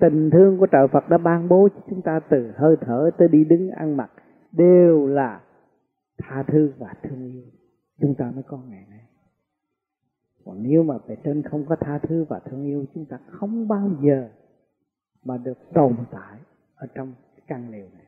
Tình 0.00 0.30
thương 0.30 0.58
của 0.58 0.66
trời 0.66 0.88
Phật 0.88 1.08
đã 1.08 1.18
ban 1.18 1.48
bố 1.48 1.68
cho 1.74 1.80
chúng 1.90 2.02
ta 2.02 2.20
từ 2.30 2.52
hơi 2.56 2.76
thở 2.80 3.10
tới 3.18 3.28
đi 3.28 3.44
đứng 3.44 3.70
ăn 3.70 3.96
mặc 3.96 4.10
đều 4.52 5.06
là 5.06 5.40
tha 6.18 6.44
thứ 6.46 6.72
và 6.78 6.94
thương 7.02 7.32
yêu. 7.32 7.42
Chúng 8.00 8.14
ta 8.14 8.30
mới 8.34 8.42
có 8.42 8.58
ngày 8.68 8.84
nay 8.90 9.07
còn 10.48 10.62
nếu 10.62 10.82
mà 10.82 10.98
về 11.06 11.16
trên 11.24 11.42
không 11.42 11.64
có 11.68 11.76
tha 11.80 11.98
thứ 11.98 12.24
và 12.28 12.40
thương 12.44 12.64
yêu, 12.64 12.84
chúng 12.94 13.04
ta 13.04 13.18
không 13.26 13.68
bao 13.68 13.90
giờ 14.02 14.28
mà 15.24 15.36
được 15.36 15.58
tồn 15.74 15.96
tại 16.10 16.38
ở 16.74 16.86
trong 16.94 17.14
căn 17.46 17.70
lều 17.70 17.86
này. 17.94 18.06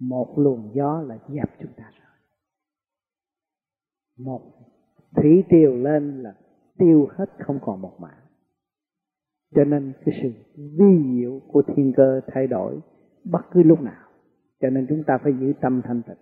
Một 0.00 0.38
luồng 0.38 0.70
gió 0.74 1.02
là 1.06 1.18
dẹp 1.28 1.50
chúng 1.60 1.72
ta 1.76 1.84
rồi. 1.84 2.16
Một 4.18 4.42
thủy 5.16 5.44
triều 5.50 5.76
lên 5.76 6.22
là 6.22 6.34
tiêu 6.78 7.08
hết, 7.18 7.30
không 7.38 7.58
còn 7.62 7.80
một 7.80 8.00
mảng. 8.00 8.22
Cho 9.54 9.64
nên 9.64 9.92
cái 10.04 10.14
sự 10.22 10.32
vi 10.56 11.14
diệu 11.14 11.40
của 11.48 11.62
thiên 11.76 11.92
cơ 11.96 12.20
thay 12.26 12.46
đổi 12.46 12.80
bất 13.24 13.42
cứ 13.50 13.62
lúc 13.62 13.82
nào. 13.82 14.08
Cho 14.60 14.70
nên 14.70 14.86
chúng 14.88 15.02
ta 15.06 15.18
phải 15.22 15.32
giữ 15.40 15.52
tâm 15.60 15.82
thanh 15.84 16.02
tịnh. 16.02 16.16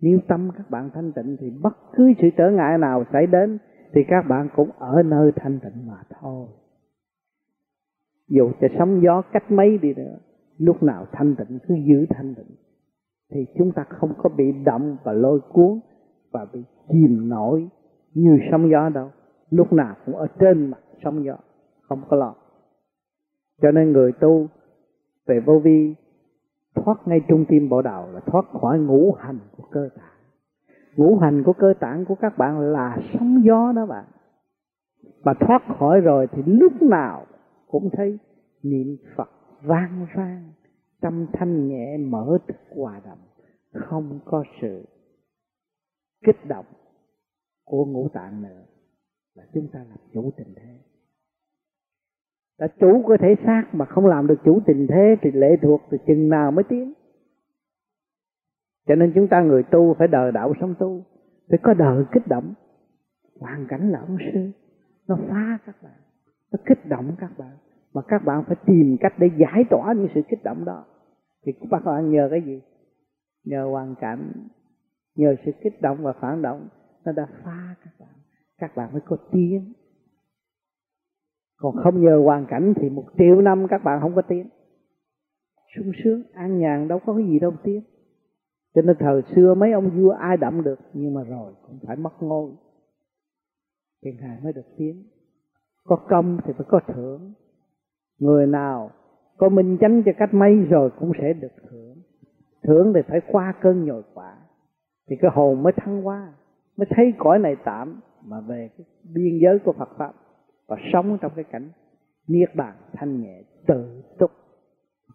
Nếu 0.00 0.18
tâm 0.28 0.50
các 0.56 0.70
bạn 0.70 0.90
thanh 0.94 1.12
tịnh 1.12 1.36
thì 1.40 1.50
bất 1.50 1.76
cứ 1.92 2.12
sự 2.22 2.28
trở 2.36 2.50
ngại 2.50 2.78
nào 2.78 3.04
xảy 3.12 3.26
đến 3.26 3.58
thì 3.92 4.00
các 4.08 4.22
bạn 4.28 4.48
cũng 4.56 4.70
ở 4.78 5.02
nơi 5.02 5.32
thanh 5.36 5.58
tịnh 5.60 5.86
mà 5.86 6.02
thôi. 6.20 6.46
Dù 8.28 8.50
cho 8.60 8.68
sóng 8.78 9.02
gió 9.02 9.22
cách 9.32 9.50
mấy 9.50 9.78
đi 9.78 9.94
nữa, 9.94 10.18
lúc 10.58 10.82
nào 10.82 11.06
thanh 11.12 11.36
tịnh 11.36 11.58
cứ 11.68 11.74
giữ 11.74 12.06
thanh 12.10 12.34
tịnh. 12.34 12.56
Thì 13.30 13.46
chúng 13.58 13.72
ta 13.72 13.84
không 13.88 14.12
có 14.18 14.28
bị 14.36 14.52
động 14.64 14.96
và 15.04 15.12
lôi 15.12 15.40
cuốn 15.40 15.80
và 16.32 16.46
bị 16.52 16.60
chìm 16.88 17.28
nổi 17.28 17.68
như 18.14 18.38
sóng 18.50 18.70
gió 18.70 18.88
đâu. 18.88 19.10
Lúc 19.50 19.72
nào 19.72 19.96
cũng 20.06 20.16
ở 20.16 20.26
trên 20.38 20.66
mặt 20.66 20.80
sóng 21.04 21.24
gió, 21.24 21.36
không 21.82 22.02
có 22.08 22.16
lo 22.16 22.34
cho 23.62 23.70
nên 23.70 23.92
người 23.92 24.12
tu 24.12 24.48
về 25.26 25.40
vô 25.40 25.58
vi, 25.58 25.94
thoát 26.74 27.08
ngay 27.08 27.20
trung 27.28 27.44
tim 27.48 27.68
bộ 27.68 27.82
đầu 27.82 28.06
là 28.12 28.20
thoát 28.20 28.44
khỏi 28.60 28.78
ngũ 28.78 29.12
hành 29.12 29.38
của 29.56 29.64
cơ 29.70 29.88
tạng 29.96 30.19
ngũ 30.96 31.18
hành 31.18 31.42
của 31.42 31.52
cơ 31.52 31.74
tạng 31.80 32.04
của 32.04 32.14
các 32.14 32.38
bạn 32.38 32.60
là 32.60 32.98
sóng 33.12 33.42
gió 33.44 33.72
đó 33.76 33.86
bạn. 33.86 34.04
Mà 35.24 35.32
thoát 35.40 35.62
khỏi 35.78 36.00
rồi 36.00 36.26
thì 36.32 36.42
lúc 36.46 36.82
nào 36.82 37.26
cũng 37.66 37.90
thấy 37.92 38.18
niệm 38.62 38.96
phật 39.16 39.30
vang 39.62 40.06
vang 40.14 40.52
tâm 41.00 41.26
thanh 41.32 41.68
nhẹ 41.68 41.96
mở 41.96 42.38
thức 42.48 42.56
hòa 42.76 43.00
đồng, 43.04 43.18
không 43.72 44.20
có 44.24 44.44
sự 44.60 44.84
kích 46.26 46.46
động 46.48 46.66
của 47.64 47.84
ngũ 47.84 48.08
tạng 48.08 48.42
nữa. 48.42 48.62
Là 49.34 49.44
chúng 49.54 49.68
ta 49.72 49.78
làm 49.78 49.98
chủ 50.12 50.30
tình 50.36 50.54
thế. 50.56 50.78
Đã 52.58 52.68
chủ 52.80 53.02
có 53.06 53.16
thể 53.20 53.34
xác 53.46 53.64
mà 53.72 53.84
không 53.84 54.06
làm 54.06 54.26
được 54.26 54.38
chủ 54.44 54.60
tình 54.66 54.86
thế 54.86 55.16
thì 55.22 55.30
lệ 55.30 55.56
thuộc 55.62 55.80
từ 55.90 55.98
chừng 56.06 56.28
nào 56.28 56.50
mới 56.50 56.64
tiến 56.68 56.92
cho 58.90 58.96
nên 58.96 59.12
chúng 59.14 59.28
ta 59.28 59.42
người 59.42 59.62
tu 59.62 59.94
phải 59.98 60.08
đời 60.08 60.32
đạo 60.32 60.52
sống 60.60 60.74
tu, 60.78 61.02
phải 61.48 61.58
có 61.62 61.74
đời 61.74 62.04
kích 62.12 62.26
động. 62.28 62.54
Hoàn 63.40 63.66
cảnh 63.68 63.90
là 63.90 63.98
ông 64.00 64.16
sư, 64.32 64.50
nó 65.08 65.16
phá 65.28 65.58
các 65.66 65.82
bạn, 65.82 65.92
nó 66.52 66.58
kích 66.66 66.86
động 66.86 67.16
các 67.18 67.38
bạn. 67.38 67.56
Mà 67.94 68.02
các 68.08 68.24
bạn 68.24 68.44
phải 68.46 68.56
tìm 68.66 68.96
cách 69.00 69.12
để 69.18 69.30
giải 69.38 69.64
tỏa 69.70 69.92
những 69.92 70.08
sự 70.14 70.20
kích 70.28 70.44
động 70.44 70.64
đó. 70.64 70.84
Thì 71.46 71.52
các 71.70 71.84
bạn 71.84 72.10
nhờ 72.10 72.28
cái 72.30 72.42
gì? 72.42 72.62
Nhờ 73.44 73.64
hoàn 73.70 73.94
cảnh, 73.94 74.32
nhờ 75.16 75.34
sự 75.44 75.52
kích 75.62 75.82
động 75.82 75.98
và 76.02 76.12
phản 76.20 76.42
động, 76.42 76.68
nó 77.04 77.12
đã 77.12 77.26
phá 77.44 77.74
các 77.84 77.92
bạn. 78.00 78.14
Các 78.58 78.76
bạn 78.76 78.92
mới 78.92 79.00
có 79.06 79.16
tiếng. 79.32 79.72
Còn 81.56 81.76
không 81.82 82.02
nhờ 82.02 82.22
hoàn 82.24 82.46
cảnh 82.46 82.74
thì 82.76 82.90
một 82.90 83.04
triệu 83.18 83.40
năm 83.40 83.66
các 83.68 83.84
bạn 83.84 84.00
không 84.00 84.14
có 84.14 84.22
tiếng. 84.22 84.48
Sung 85.76 85.92
sướng, 86.04 86.22
an 86.34 86.58
nhàn, 86.58 86.88
đâu 86.88 86.98
có 87.06 87.14
cái 87.14 87.26
gì 87.26 87.38
đâu, 87.38 87.52
tiếng 87.62 87.82
cho 88.74 88.82
nên 88.82 88.96
thời 88.98 89.22
xưa 89.34 89.54
mấy 89.54 89.72
ông 89.72 89.90
vua 89.90 90.10
ai 90.10 90.36
đậm 90.36 90.62
được, 90.62 90.78
nhưng 90.94 91.14
mà 91.14 91.22
rồi 91.22 91.52
cũng 91.66 91.78
phải 91.86 91.96
mất 91.96 92.22
ngôi. 92.22 92.50
Thì 94.04 94.10
ngài 94.20 94.38
mới 94.42 94.52
được 94.52 94.76
tiến. 94.76 95.04
Có 95.84 95.96
công 95.96 96.38
thì 96.44 96.52
phải 96.56 96.66
có 96.68 96.80
thưởng. 96.86 97.32
Người 98.18 98.46
nào 98.46 98.90
có 99.36 99.48
minh 99.48 99.78
chánh 99.80 100.02
cho 100.06 100.12
cách 100.18 100.34
mấy 100.34 100.56
rồi 100.56 100.90
cũng 100.98 101.12
sẽ 101.20 101.32
được 101.32 101.52
thưởng. 101.70 101.96
Thưởng 102.62 102.92
thì 102.94 103.00
phải 103.08 103.20
qua 103.32 103.54
cơn 103.60 103.84
nhồi 103.84 104.02
quả, 104.14 104.36
thì 105.08 105.16
cái 105.20 105.30
hồn 105.34 105.62
mới 105.62 105.72
thăng 105.76 106.02
hoa, 106.02 106.32
mới 106.76 106.86
thấy 106.90 107.12
cõi 107.18 107.38
này 107.38 107.56
tạm 107.64 108.00
mà 108.24 108.40
về 108.40 108.70
cái 108.78 108.86
biên 109.14 109.38
giới 109.42 109.58
của 109.58 109.72
Phật 109.72 109.88
pháp 109.98 110.12
và 110.66 110.76
sống 110.92 111.18
trong 111.20 111.32
cái 111.36 111.44
cảnh 111.44 111.70
niết 112.28 112.54
bàn 112.54 112.76
thanh 112.92 113.22
nhẹ 113.22 113.42
tự 113.66 114.02
túc, 114.18 114.30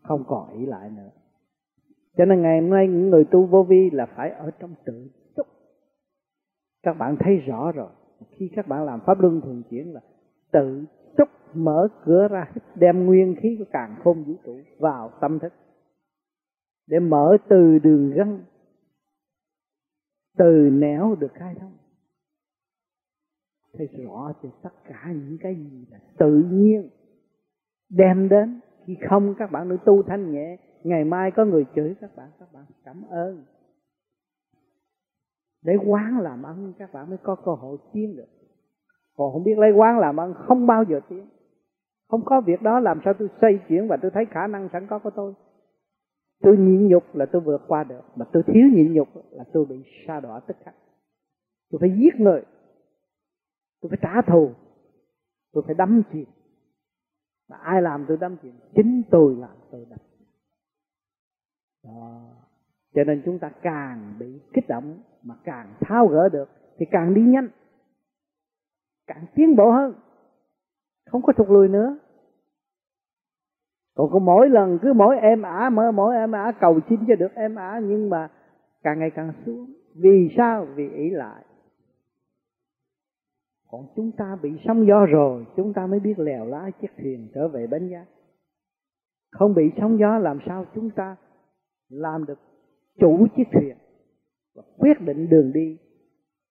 không 0.04 0.24
còn 0.28 0.60
ý 0.60 0.66
lại 0.66 0.90
nữa 0.90 1.10
cho 2.18 2.26
nên 2.26 2.42
ngày 2.42 2.62
hôm 2.62 2.70
nay 2.70 2.88
những 2.88 3.10
người 3.10 3.26
tu 3.32 3.46
vô 3.46 3.64
vi 3.64 3.90
là 3.90 4.06
phải 4.06 4.30
ở 4.30 4.52
trong 4.60 4.76
tự 4.86 5.10
túc 5.36 5.48
các 6.86 6.94
bạn 6.94 7.16
thấy 7.20 7.38
rõ 7.38 7.72
rồi. 7.72 7.90
Khi 8.32 8.50
các 8.56 8.68
bạn 8.68 8.86
làm 8.86 9.00
pháp 9.06 9.20
luân 9.20 9.42
thường 9.42 9.64
chuyển 9.70 9.94
là 9.94 10.02
tự 10.52 10.86
túc 11.18 11.30
mở 11.54 11.88
cửa 12.06 12.28
ra 12.28 12.52
đem 12.76 13.06
nguyên 13.06 13.36
khí 13.42 13.56
của 13.60 13.66
càng 13.72 13.96
khôn 14.04 14.24
vũ 14.24 14.34
trụ 14.46 14.58
vào 14.80 15.12
tâm 15.22 15.40
thức. 15.40 15.54
Để 16.88 17.00
mở 17.00 17.38
từ 17.50 17.80
đường 17.80 18.12
gân, 18.12 18.44
từ 20.38 20.70
nẻo 20.72 21.16
được 21.20 21.32
khai 21.34 21.56
thông. 21.60 21.78
Thấy 23.74 23.88
rõ 23.88 24.34
thì 24.42 24.50
tất 24.64 24.74
cả 24.84 25.14
những 25.14 25.38
cái 25.42 25.56
gì 25.56 25.86
là 25.92 26.00
tự 26.18 26.44
nhiên 26.52 26.90
đem 27.90 28.30
đến. 28.30 28.60
Khi 28.86 28.98
không, 29.10 29.36
các 29.38 29.52
bạn 29.52 29.70
nữa 29.70 29.78
tu 29.86 30.04
thanh 30.04 30.32
nhẹ 30.32 30.58
ngày 30.86 31.04
mai 31.04 31.32
có 31.32 31.46
người 31.46 31.66
chửi 31.76 31.96
các 32.02 32.16
bạn 32.16 32.30
các 32.40 32.54
bạn 32.54 32.66
cảm 32.84 33.04
ơn. 33.10 33.44
Để 35.62 35.74
quán 35.86 36.20
làm 36.20 36.44
ăn, 36.44 36.74
các 36.80 36.94
bạn 36.94 37.10
mới 37.10 37.18
có 37.18 37.36
cơ 37.36 37.52
hội 37.52 37.78
tiến 37.94 38.16
được. 38.16 38.28
Còn 39.18 39.34
không 39.34 39.44
biết 39.44 39.58
lấy 39.58 39.72
quán 39.72 40.00
làm 40.00 40.20
ăn 40.20 40.34
không 40.34 40.68
bao 40.68 40.84
giờ 40.84 41.00
tiến. 41.10 41.30
Không 42.08 42.26
có 42.26 42.42
việc 42.42 42.62
đó 42.62 42.80
làm 42.80 43.00
sao 43.06 43.14
tôi 43.20 43.30
xây 43.42 43.60
chuyển 43.68 43.88
và 43.88 43.98
tôi 44.02 44.12
thấy 44.12 44.26
khả 44.26 44.48
năng 44.48 44.70
sẵn 44.74 44.88
có 44.88 45.00
của 45.00 45.10
tôi. 45.10 45.34
Tôi 46.42 46.58
nhịn 46.58 46.88
nhục 46.88 47.16
là 47.16 47.26
tôi 47.26 47.42
vượt 47.42 47.62
qua 47.68 47.84
được. 47.84 48.02
Mà 48.16 48.26
tôi 48.32 48.44
thiếu 48.44 48.68
nhịn 48.74 48.94
nhục 48.94 49.08
là 49.32 49.44
tôi 49.54 49.66
bị 49.66 49.84
sa 50.08 50.20
đọa 50.20 50.40
tức 50.40 50.58
khắc. 50.64 50.76
Tôi 51.72 51.80
phải 51.80 51.92
giết 51.98 52.20
người. 52.20 52.42
Tôi 53.82 53.90
phải 53.90 54.00
trả 54.02 54.22
thù. 54.22 54.52
Tôi 55.52 55.64
phải 55.66 55.76
đắm 55.76 56.04
chìm. 56.14 56.26
Mà 57.50 57.58
ai 57.58 57.82
làm 57.82 58.06
tôi 58.08 58.18
đắm 58.18 58.38
chìm? 58.42 58.54
Chính 58.76 59.02
tôi 59.12 59.36
làm 59.36 59.58
tôi 59.72 59.86
đắm 59.90 60.00
đó. 61.86 62.22
cho 62.96 63.04
nên 63.04 63.22
chúng 63.26 63.40
ta 63.40 63.52
càng 63.62 64.16
bị 64.20 64.40
kích 64.54 64.68
động 64.68 64.98
mà 65.24 65.36
càng 65.44 65.74
tháo 65.80 66.08
gỡ 66.08 66.30
được, 66.30 66.50
thì 66.78 66.86
càng 66.92 67.14
đi 67.14 67.22
nhanh, 67.22 67.48
càng 69.08 69.26
tiến 69.36 69.56
bộ 69.56 69.72
hơn. 69.72 69.94
Không 71.10 71.22
có 71.22 71.34
thụt 71.34 71.50
lùi 71.50 71.68
nữa. 71.68 71.98
Còn 73.96 74.10
có 74.12 74.20
mỗi 74.20 74.50
lần 74.50 74.80
cứ 74.82 74.94
mỗi 74.94 75.18
em 75.18 75.42
ả 75.42 75.70
mơ 75.70 75.92
mỗi 75.92 76.16
em 76.16 76.32
ả, 76.32 76.52
cầu 76.60 76.80
xin 76.90 77.00
cho 77.08 77.16
được 77.16 77.36
em 77.36 77.56
ả, 77.56 77.80
nhưng 77.84 78.10
mà 78.10 78.30
càng 78.84 79.00
ngày 79.00 79.12
càng 79.16 79.34
xuống. 79.46 79.74
Vì 79.96 80.34
sao? 80.38 80.68
Vì 80.76 80.90
ý 80.90 81.10
lại. 81.10 81.46
Còn 83.72 83.88
chúng 83.96 84.12
ta 84.12 84.38
bị 84.42 84.50
sóng 84.68 84.88
gió 84.88 85.06
rồi, 85.06 85.46
chúng 85.56 85.74
ta 85.74 85.88
mới 85.88 86.00
biết 86.00 86.20
lèo 86.20 86.46
lái 86.46 86.72
chiếc 86.72 86.92
thuyền 86.98 87.28
trở 87.34 87.48
về 87.48 87.68
bến 87.68 87.90
giác 87.90 88.06
không 89.36 89.54
bị 89.54 89.72
sóng 89.78 90.00
gió 90.00 90.18
làm 90.18 90.40
sao 90.46 90.66
chúng 90.76 90.90
ta 90.90 91.16
làm 91.90 92.26
được 92.26 92.40
chủ 93.00 93.28
chiếc 93.36 93.44
thuyền 93.54 93.78
và 94.56 94.64
quyết 94.78 95.02
định 95.02 95.30
đường 95.30 95.52
đi, 95.54 95.78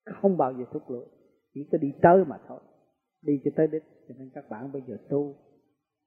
không 0.05 0.37
bao 0.37 0.53
giờ 0.53 0.65
thúc 0.71 0.83
lùi 0.89 1.05
chỉ 1.53 1.67
có 1.71 1.77
đi 1.77 1.93
tới 2.01 2.25
mà 2.25 2.37
thôi. 2.47 2.59
Đi 3.21 3.41
cho 3.45 3.51
tới 3.55 3.67
đích, 3.67 3.83
cho 4.07 4.15
nên 4.17 4.29
các 4.33 4.49
bạn 4.49 4.71
bây 4.71 4.81
giờ 4.87 4.97
tu, 5.09 5.35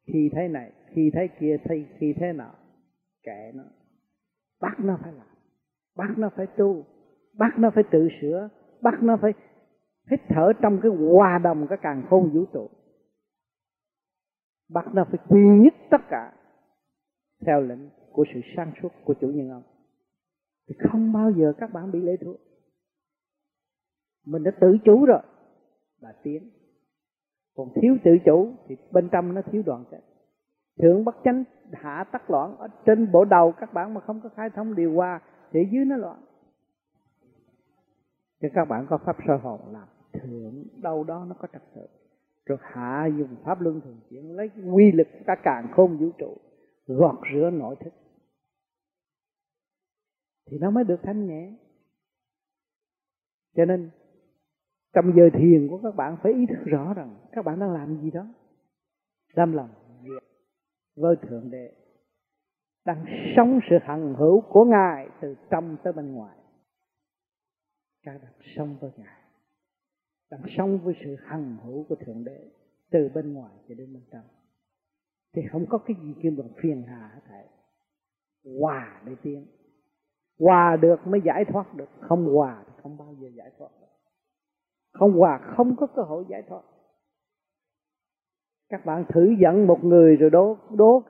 khi 0.06 0.30
thế 0.32 0.48
này, 0.48 0.72
khi 0.94 1.10
thế 1.14 1.28
kia 1.40 1.56
thấy 1.64 1.86
khi 1.98 2.14
thế 2.20 2.32
nào 2.32 2.54
kệ 3.22 3.52
nó. 3.54 3.64
Bắt 4.60 4.80
nó 4.80 4.98
phải 5.02 5.12
làm, 5.12 5.26
bắt 5.96 6.18
nó 6.18 6.30
phải 6.36 6.46
tu, 6.46 6.84
bắt 7.38 7.58
nó 7.58 7.70
phải 7.74 7.84
tự 7.90 8.08
sửa, 8.20 8.48
bắt 8.82 9.02
nó 9.02 9.16
phải 9.22 9.32
hít 10.10 10.20
thở 10.28 10.52
trong 10.62 10.80
cái 10.82 10.92
hòa 10.92 11.38
đồng 11.38 11.66
cái 11.68 11.78
càng 11.82 12.06
khôn 12.10 12.30
vũ 12.34 12.44
trụ. 12.52 12.70
Bắt 14.70 14.84
nó 14.94 15.04
phải 15.04 15.18
quy 15.28 15.40
nhất 15.40 15.74
tất 15.90 16.00
cả 16.10 16.32
theo 17.46 17.60
lệnh 17.60 17.97
của 18.18 18.24
sự 18.34 18.40
sáng 18.56 18.72
suốt 18.82 18.88
của 19.04 19.14
chủ 19.20 19.28
nhân 19.28 19.50
ông. 19.50 19.62
Thì 20.68 20.74
không 20.90 21.12
bao 21.12 21.30
giờ 21.30 21.52
các 21.58 21.72
bạn 21.72 21.90
bị 21.90 22.00
lệ 22.00 22.16
thuộc. 22.20 22.36
Mình 24.26 24.42
đã 24.42 24.50
tự 24.60 24.76
chủ 24.84 25.04
rồi. 25.04 25.20
Là 26.00 26.12
tiến. 26.22 26.50
Còn 27.56 27.68
thiếu 27.74 27.96
tự 28.04 28.10
chủ 28.24 28.52
thì 28.66 28.76
bên 28.92 29.08
trong 29.12 29.34
nó 29.34 29.42
thiếu 29.42 29.62
đoàn 29.66 29.84
kết. 29.90 30.00
Thượng 30.82 31.04
bất 31.04 31.16
chánh 31.24 31.44
hạ 31.72 32.04
tắc 32.12 32.30
loạn 32.30 32.56
ở 32.56 32.68
trên 32.86 33.12
bộ 33.12 33.24
đầu 33.24 33.52
các 33.52 33.72
bạn 33.72 33.94
mà 33.94 34.00
không 34.00 34.20
có 34.20 34.28
khai 34.28 34.50
thông 34.50 34.74
điều 34.74 34.94
hòa 34.94 35.20
thì 35.52 35.60
dưới 35.72 35.84
nó 35.84 35.96
loạn. 35.96 36.20
Cho 38.40 38.48
các 38.54 38.64
bạn 38.64 38.86
có 38.90 38.98
pháp 38.98 39.16
sơ 39.26 39.36
hồn 39.36 39.60
làm 39.72 39.88
thượng 40.12 40.64
đâu 40.82 41.04
đó 41.04 41.24
nó 41.28 41.34
có 41.38 41.48
trật 41.52 41.62
tự. 41.74 41.86
Rồi 42.46 42.58
hạ 42.60 43.06
dùng 43.18 43.36
pháp 43.44 43.60
luân 43.60 43.80
thường 43.80 44.00
chuyển, 44.10 44.36
lấy 44.36 44.50
quy 44.72 44.92
lực 44.92 45.08
cả 45.26 45.36
càng 45.42 45.68
khôn 45.76 45.98
vũ 45.98 46.10
trụ, 46.18 46.36
gọt 46.86 47.14
rửa 47.34 47.50
nội 47.50 47.76
thức 47.80 47.92
thì 50.50 50.58
nó 50.58 50.70
mới 50.70 50.84
được 50.84 51.00
thanh 51.02 51.26
nhẹ. 51.26 51.52
Cho 53.56 53.64
nên, 53.64 53.90
trong 54.92 55.12
giờ 55.16 55.22
thiền 55.34 55.68
của 55.68 55.80
các 55.82 55.94
bạn 55.96 56.16
phải 56.22 56.32
ý 56.32 56.46
thức 56.46 56.64
rõ 56.64 56.94
rằng 56.94 57.16
các 57.32 57.44
bạn 57.44 57.58
đang 57.60 57.72
làm 57.72 58.02
gì 58.02 58.10
đó. 58.10 58.26
Đam 59.36 59.52
lòng 59.52 59.70
dạ. 60.02 60.20
với 60.96 61.16
thượng 61.16 61.50
đế. 61.50 61.72
Đang 62.84 63.04
sống 63.36 63.60
sự 63.70 63.76
hằng 63.82 64.14
hữu 64.14 64.40
của 64.40 64.64
ngài 64.64 65.08
từ 65.20 65.34
trong 65.50 65.76
tới 65.84 65.92
bên 65.92 66.12
ngoài. 66.12 66.38
Các 68.02 68.22
bạn 68.22 68.32
sống 68.56 68.76
với 68.80 68.90
ngài. 68.96 69.22
Đang 70.30 70.42
sống 70.56 70.78
với 70.84 70.94
sự 71.04 71.16
hằng 71.24 71.56
hữu 71.64 71.84
của 71.88 71.94
thượng 71.94 72.24
đế 72.24 72.50
từ 72.90 73.10
bên 73.14 73.32
ngoài 73.32 73.52
cho 73.68 73.74
đến 73.74 73.94
bên 73.94 74.02
trong. 74.12 74.24
Thì 75.32 75.42
không 75.52 75.66
có 75.68 75.78
cái 75.78 75.96
gì 76.02 76.14
kêu 76.22 76.32
bằng 76.38 76.48
phiền 76.62 76.82
hà 76.88 77.10
hết 77.14 77.20
thảy. 77.28 77.46
Hòa 78.60 79.02
để 79.06 79.12
tiến 79.22 79.46
hòa 80.38 80.76
được 80.76 81.06
mới 81.06 81.20
giải 81.24 81.44
thoát 81.44 81.74
được. 81.74 81.88
Không 82.00 82.34
hòa 82.34 82.64
thì 82.66 82.72
không 82.82 82.96
bao 82.96 83.14
giờ 83.20 83.28
giải 83.34 83.50
thoát 83.58 83.68
được. 83.80 83.86
Không 84.92 85.12
hòa 85.12 85.38
không 85.56 85.76
có 85.76 85.86
cơ 85.86 86.02
hội 86.02 86.24
giải 86.28 86.42
thoát. 86.48 86.62
Các 88.68 88.86
bạn 88.86 89.04
thử 89.08 89.34
dẫn 89.40 89.66
một 89.66 89.84
người 89.84 90.16
rồi 90.16 90.30
đố 90.30 90.56
đố 90.76 91.02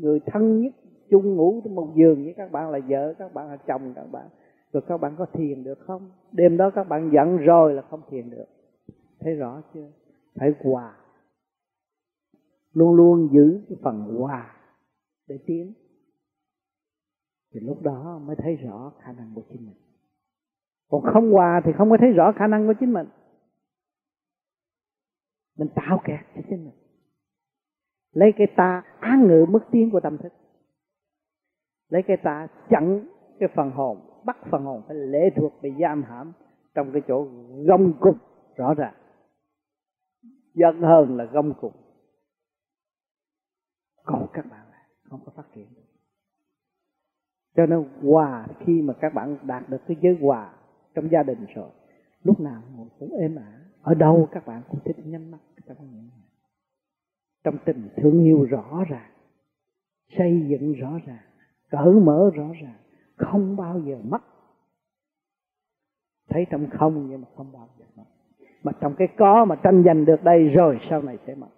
người 0.00 0.20
thân 0.26 0.60
nhất, 0.60 0.72
chung 1.10 1.36
ngủ 1.36 1.60
trong 1.64 1.74
một 1.74 1.92
giường 1.94 2.24
với 2.24 2.34
các 2.36 2.52
bạn 2.52 2.70
là 2.70 2.78
vợ, 2.88 3.14
các 3.18 3.34
bạn 3.34 3.48
là 3.48 3.56
chồng, 3.56 3.92
các 3.96 4.06
bạn. 4.12 4.28
Rồi 4.72 4.82
các 4.88 5.00
bạn 5.00 5.14
có 5.18 5.26
thiền 5.32 5.64
được 5.64 5.78
không? 5.86 6.10
Đêm 6.32 6.56
đó 6.56 6.70
các 6.74 6.88
bạn 6.88 7.10
giận 7.12 7.36
rồi 7.36 7.74
là 7.74 7.82
không 7.82 8.00
thiền 8.10 8.30
được. 8.30 8.46
Thấy 9.20 9.34
rõ 9.34 9.62
chưa? 9.74 9.90
Phải 10.34 10.54
hòa. 10.64 10.96
Luôn 12.72 12.94
luôn 12.94 13.28
giữ 13.32 13.60
cái 13.68 13.78
phần 13.82 14.16
hòa 14.18 14.56
để 15.28 15.38
tiến 15.46 15.72
thì 17.52 17.60
lúc 17.60 17.82
đó 17.82 18.20
mới 18.24 18.36
thấy 18.36 18.56
rõ 18.56 18.92
khả 19.00 19.12
năng 19.12 19.32
của 19.34 19.42
chính 19.48 19.66
mình. 19.66 19.76
Còn 20.88 21.02
không 21.12 21.32
hòa 21.32 21.60
thì 21.64 21.72
không 21.78 21.90
có 21.90 21.96
thấy 22.00 22.12
rõ 22.12 22.32
khả 22.36 22.46
năng 22.46 22.66
của 22.66 22.74
chính 22.80 22.92
mình. 22.92 23.06
Mình 25.58 25.68
tạo 25.74 26.00
kẹt 26.04 26.20
cho 26.34 26.42
chính 26.48 26.64
mình. 26.64 26.74
Lấy 28.12 28.32
cái 28.36 28.46
ta 28.56 28.82
án 29.00 29.28
ngự 29.28 29.46
mức 29.48 29.60
tiến 29.70 29.90
của 29.90 30.00
tâm 30.00 30.18
thức. 30.18 30.32
Lấy 31.88 32.02
cái 32.06 32.16
ta 32.16 32.48
chặn 32.70 33.08
cái 33.38 33.48
phần 33.54 33.70
hồn, 33.70 34.22
bắt 34.24 34.36
phần 34.50 34.64
hồn 34.64 34.82
phải 34.86 34.96
lệ 34.96 35.30
thuộc, 35.36 35.52
bị 35.62 35.70
giam 35.80 36.02
hãm 36.02 36.32
trong 36.74 36.92
cái 36.92 37.02
chỗ 37.08 37.28
gông 37.66 37.92
cục 38.00 38.16
rõ 38.56 38.74
ràng. 38.74 38.94
Giận 40.54 40.82
hơn 40.82 41.16
là 41.16 41.24
gông 41.24 41.54
cục 41.60 41.72
còn 44.04 44.26
các 44.32 44.44
bạn 44.50 44.66
không 45.08 45.20
có 45.26 45.32
phát 45.36 45.44
triển 45.54 45.74
được 45.74 45.89
cho 47.56 47.66
nên 47.66 47.84
hòa 48.02 48.46
khi 48.60 48.82
mà 48.82 48.94
các 49.00 49.14
bạn 49.14 49.36
đạt 49.42 49.68
được 49.68 49.80
cái 49.86 49.96
giới 50.00 50.18
hòa 50.20 50.52
trong 50.94 51.10
gia 51.10 51.22
đình 51.22 51.46
rồi, 51.54 51.70
lúc 52.22 52.40
nào 52.40 52.62
cũng 52.98 53.16
êm 53.20 53.36
ả. 53.36 53.60
Ở 53.82 53.94
đâu 53.94 54.28
các 54.32 54.46
bạn 54.46 54.62
cũng 54.68 54.80
thích 54.84 54.96
nhắm 55.04 55.30
mắt 55.30 55.38
trong 55.66 55.76
những 55.92 56.10
trong 57.44 57.58
tình 57.64 57.88
thương 57.96 58.24
yêu 58.24 58.44
rõ 58.44 58.84
ràng, 58.88 59.10
xây 60.18 60.46
dựng 60.48 60.72
rõ 60.72 60.98
ràng, 61.06 61.24
cởi 61.70 61.92
mở 61.92 62.30
rõ 62.34 62.46
ràng, 62.62 62.78
không 63.16 63.56
bao 63.56 63.80
giờ 63.80 63.98
mất. 64.04 64.22
Thấy 66.28 66.46
trong 66.50 66.66
không 66.70 67.06
nhưng 67.10 67.20
mà 67.20 67.28
không 67.36 67.52
bao 67.52 67.68
giờ 67.78 67.84
mất. 67.96 68.04
Mà 68.62 68.72
trong 68.80 68.94
cái 68.98 69.08
có 69.18 69.44
mà 69.44 69.56
tranh 69.56 69.82
giành 69.86 70.04
được 70.04 70.22
đây 70.24 70.48
rồi, 70.48 70.78
sau 70.90 71.02
này 71.02 71.18
sẽ 71.26 71.34
mất. 71.34 71.48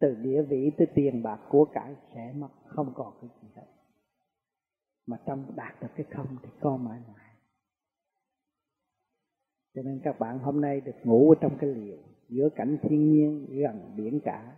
Từ 0.00 0.14
địa 0.14 0.42
vị 0.42 0.70
tới 0.78 0.86
tiền 0.94 1.22
bạc 1.22 1.38
của 1.48 1.64
cải 1.64 1.94
sẽ 2.14 2.32
mất, 2.36 2.48
không 2.66 2.92
còn 2.94 3.12
cái 3.20 3.30
gì 3.42 3.48
hết 3.56 3.66
mà 5.10 5.16
trong 5.26 5.52
đạt 5.56 5.82
được 5.82 5.88
cái 5.96 6.06
không 6.10 6.36
thì 6.42 6.48
con 6.60 6.84
mãi 6.84 7.00
mãi. 7.08 7.34
Cho 9.74 9.82
nên 9.82 10.00
các 10.04 10.18
bạn 10.18 10.38
hôm 10.38 10.60
nay 10.60 10.80
được 10.80 10.96
ngủ 11.04 11.30
ở 11.30 11.34
trong 11.40 11.58
cái 11.60 11.70
liều, 11.70 11.98
giữa 12.28 12.48
cảnh 12.56 12.78
thiên 12.82 13.12
nhiên, 13.12 13.46
gần 13.50 13.92
biển 13.96 14.20
cả. 14.24 14.56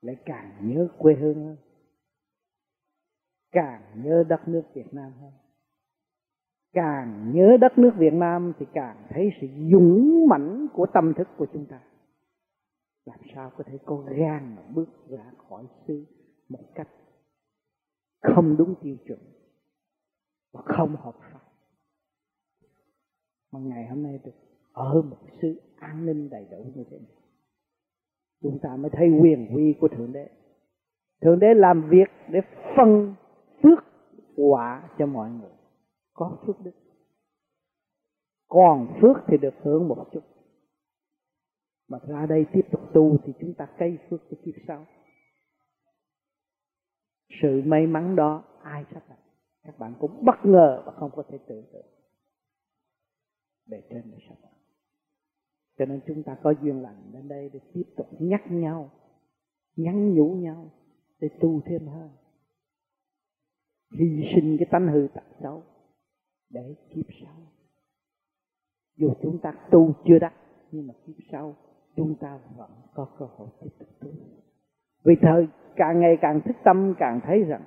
Lại 0.00 0.16
càng 0.24 0.56
nhớ 0.60 0.88
quê 0.98 1.14
hương 1.14 1.44
hơn. 1.44 1.56
Càng 3.52 4.02
nhớ 4.04 4.24
đất 4.28 4.48
nước 4.48 4.62
Việt 4.74 4.94
Nam 4.94 5.12
hơn. 5.20 5.32
Càng 6.72 7.32
nhớ 7.34 7.56
đất 7.60 7.78
nước 7.78 7.92
Việt 7.96 8.12
Nam 8.12 8.52
thì 8.58 8.66
càng 8.72 9.06
thấy 9.08 9.30
sự 9.40 9.46
dũng 9.72 10.28
mãnh 10.28 10.66
của 10.72 10.86
tâm 10.94 11.14
thức 11.16 11.28
của 11.36 11.46
chúng 11.52 11.66
ta. 11.66 11.80
Làm 13.04 13.18
sao 13.34 13.50
có 13.56 13.64
thể 13.64 13.78
có 13.84 13.96
gan 13.96 14.56
mà 14.56 14.62
bước 14.74 14.88
ra 15.08 15.30
khỏi 15.48 15.66
xứ 15.86 16.04
một 16.48 16.64
cách 16.74 16.88
không 18.22 18.56
đúng 18.56 18.74
tiêu 18.82 18.96
chuẩn 19.06 19.18
và 20.52 20.62
không 20.64 20.96
hợp 20.96 21.14
pháp. 21.20 21.40
Mà 23.52 23.60
ngày 23.60 23.86
hôm 23.86 24.02
nay 24.02 24.20
được 24.24 24.32
ở 24.72 25.02
một 25.02 25.16
sự 25.42 25.60
an 25.76 26.06
ninh 26.06 26.30
đầy 26.30 26.46
đủ 26.50 26.72
như 26.74 26.84
thế 26.90 26.98
này, 26.98 27.16
chúng 28.42 28.58
ta 28.62 28.76
mới 28.76 28.90
thấy 28.94 29.08
quyền 29.20 29.48
uy 29.54 29.74
của 29.80 29.88
thượng 29.88 30.12
đế. 30.12 30.28
Thượng 31.20 31.38
đế 31.38 31.54
làm 31.54 31.88
việc 31.90 32.08
để 32.30 32.40
phân 32.76 33.14
phước 33.62 33.84
quả 34.36 34.90
cho 34.98 35.06
mọi 35.06 35.30
người, 35.30 35.52
có 36.12 36.38
phước 36.46 36.60
đức. 36.60 36.72
Còn 38.48 38.98
phước 39.00 39.16
thì 39.26 39.36
được 39.38 39.54
hưởng 39.62 39.88
một 39.88 40.08
chút. 40.12 40.20
Mà 41.88 41.98
ra 42.08 42.26
đây 42.26 42.46
tiếp 42.52 42.66
tục 42.72 42.80
tu 42.94 43.16
thì 43.24 43.32
chúng 43.40 43.54
ta 43.54 43.68
cây 43.78 43.98
phước 44.10 44.20
cho 44.30 44.36
kiếp 44.44 44.54
sau 44.68 44.86
sự 47.42 47.62
may 47.64 47.86
mắn 47.86 48.16
đó 48.16 48.44
ai 48.62 48.84
sắp 48.94 49.02
đặt 49.08 49.18
các 49.62 49.78
bạn 49.78 49.94
cũng 50.00 50.24
bất 50.24 50.44
ngờ 50.44 50.82
và 50.86 50.92
không 50.92 51.10
có 51.16 51.22
thể 51.28 51.38
tưởng 51.46 51.64
tượng 51.72 51.86
bề 53.66 53.82
trên 53.90 54.02
để 54.10 54.18
sắp 54.28 54.36
cho 55.78 55.86
nên 55.86 56.00
chúng 56.06 56.22
ta 56.22 56.36
có 56.42 56.54
duyên 56.62 56.82
lành 56.82 57.10
đến 57.12 57.28
đây 57.28 57.50
để 57.52 57.60
tiếp 57.74 57.82
tục 57.96 58.06
nhắc 58.18 58.42
nhau, 58.50 58.90
nhắn 59.76 60.14
nhủ 60.14 60.34
nhau 60.34 60.70
để 61.20 61.28
tu 61.40 61.60
thêm 61.64 61.86
hơn. 61.86 62.10
Hy 63.98 64.22
sinh 64.34 64.56
cái 64.58 64.68
tánh 64.70 64.88
hư 64.88 65.08
tật 65.14 65.24
xấu 65.42 65.62
để 66.50 66.74
kiếp 66.94 67.06
sau. 67.22 67.36
Dù 68.96 69.14
chúng 69.22 69.38
ta 69.38 69.52
tu 69.70 69.92
chưa 70.06 70.18
đắc, 70.18 70.34
nhưng 70.70 70.86
mà 70.86 70.94
kiếp 71.06 71.16
sau 71.32 71.56
chúng 71.96 72.14
ta 72.20 72.40
vẫn 72.56 72.70
có 72.94 73.08
cơ 73.18 73.26
hội 73.26 73.48
tiếp 73.60 73.70
tục 73.78 73.88
tu 74.00 74.08
vì 75.04 75.16
thời, 75.22 75.48
càng 75.76 76.00
ngày 76.00 76.16
càng 76.20 76.40
thức 76.40 76.56
tâm, 76.64 76.94
càng 76.98 77.20
thấy 77.24 77.44
rằng 77.44 77.62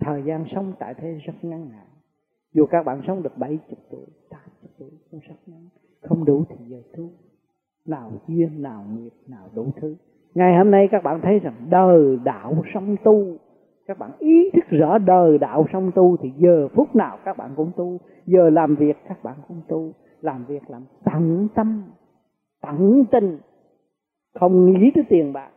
thời 0.00 0.22
gian 0.22 0.44
sống 0.54 0.72
tại 0.78 0.94
thế 0.94 1.18
rất 1.24 1.34
ngắn 1.42 1.68
hạn. 1.68 1.86
Dù 2.52 2.66
các 2.66 2.82
bạn 2.82 3.02
sống 3.06 3.22
được 3.22 3.38
bảy 3.38 3.58
chục 3.68 3.78
tuổi, 3.90 4.06
tám 4.30 4.40
chục 4.62 4.70
tuổi 4.78 4.90
cũng 5.10 5.20
rất 5.28 5.34
ngắn. 5.46 5.68
Không 6.02 6.24
đủ 6.24 6.44
thì 6.48 6.56
giờ 6.68 6.82
tu 6.96 7.10
nào 7.86 8.12
duyên, 8.28 8.62
nào 8.62 8.84
nghiệp, 8.94 9.12
nào 9.28 9.48
đủ 9.54 9.66
thứ. 9.76 9.96
Ngày 10.34 10.56
hôm 10.56 10.70
nay 10.70 10.88
các 10.90 11.02
bạn 11.02 11.20
thấy 11.22 11.38
rằng 11.38 11.54
đời 11.70 12.18
đạo 12.24 12.62
sống 12.74 12.96
tu. 13.04 13.36
Các 13.86 13.98
bạn 13.98 14.10
ý 14.18 14.50
thức 14.54 14.64
rõ 14.70 14.98
đời 14.98 15.38
đạo 15.38 15.66
sống 15.72 15.90
tu 15.94 16.16
thì 16.16 16.32
giờ 16.36 16.68
phút 16.74 16.96
nào 16.96 17.18
các 17.24 17.36
bạn 17.36 17.50
cũng 17.56 17.70
tu. 17.76 17.98
Giờ 18.26 18.50
làm 18.50 18.76
việc 18.76 18.96
các 19.08 19.22
bạn 19.22 19.34
cũng 19.48 19.62
tu. 19.68 19.92
Làm 20.20 20.44
việc 20.44 20.70
làm 20.70 20.84
tận 21.04 21.48
tâm, 21.54 21.82
tận 22.62 23.04
tình. 23.10 23.38
Không 24.34 24.72
nghĩ 24.72 24.90
tới 24.94 25.04
tiền 25.08 25.32
bạc 25.32 25.50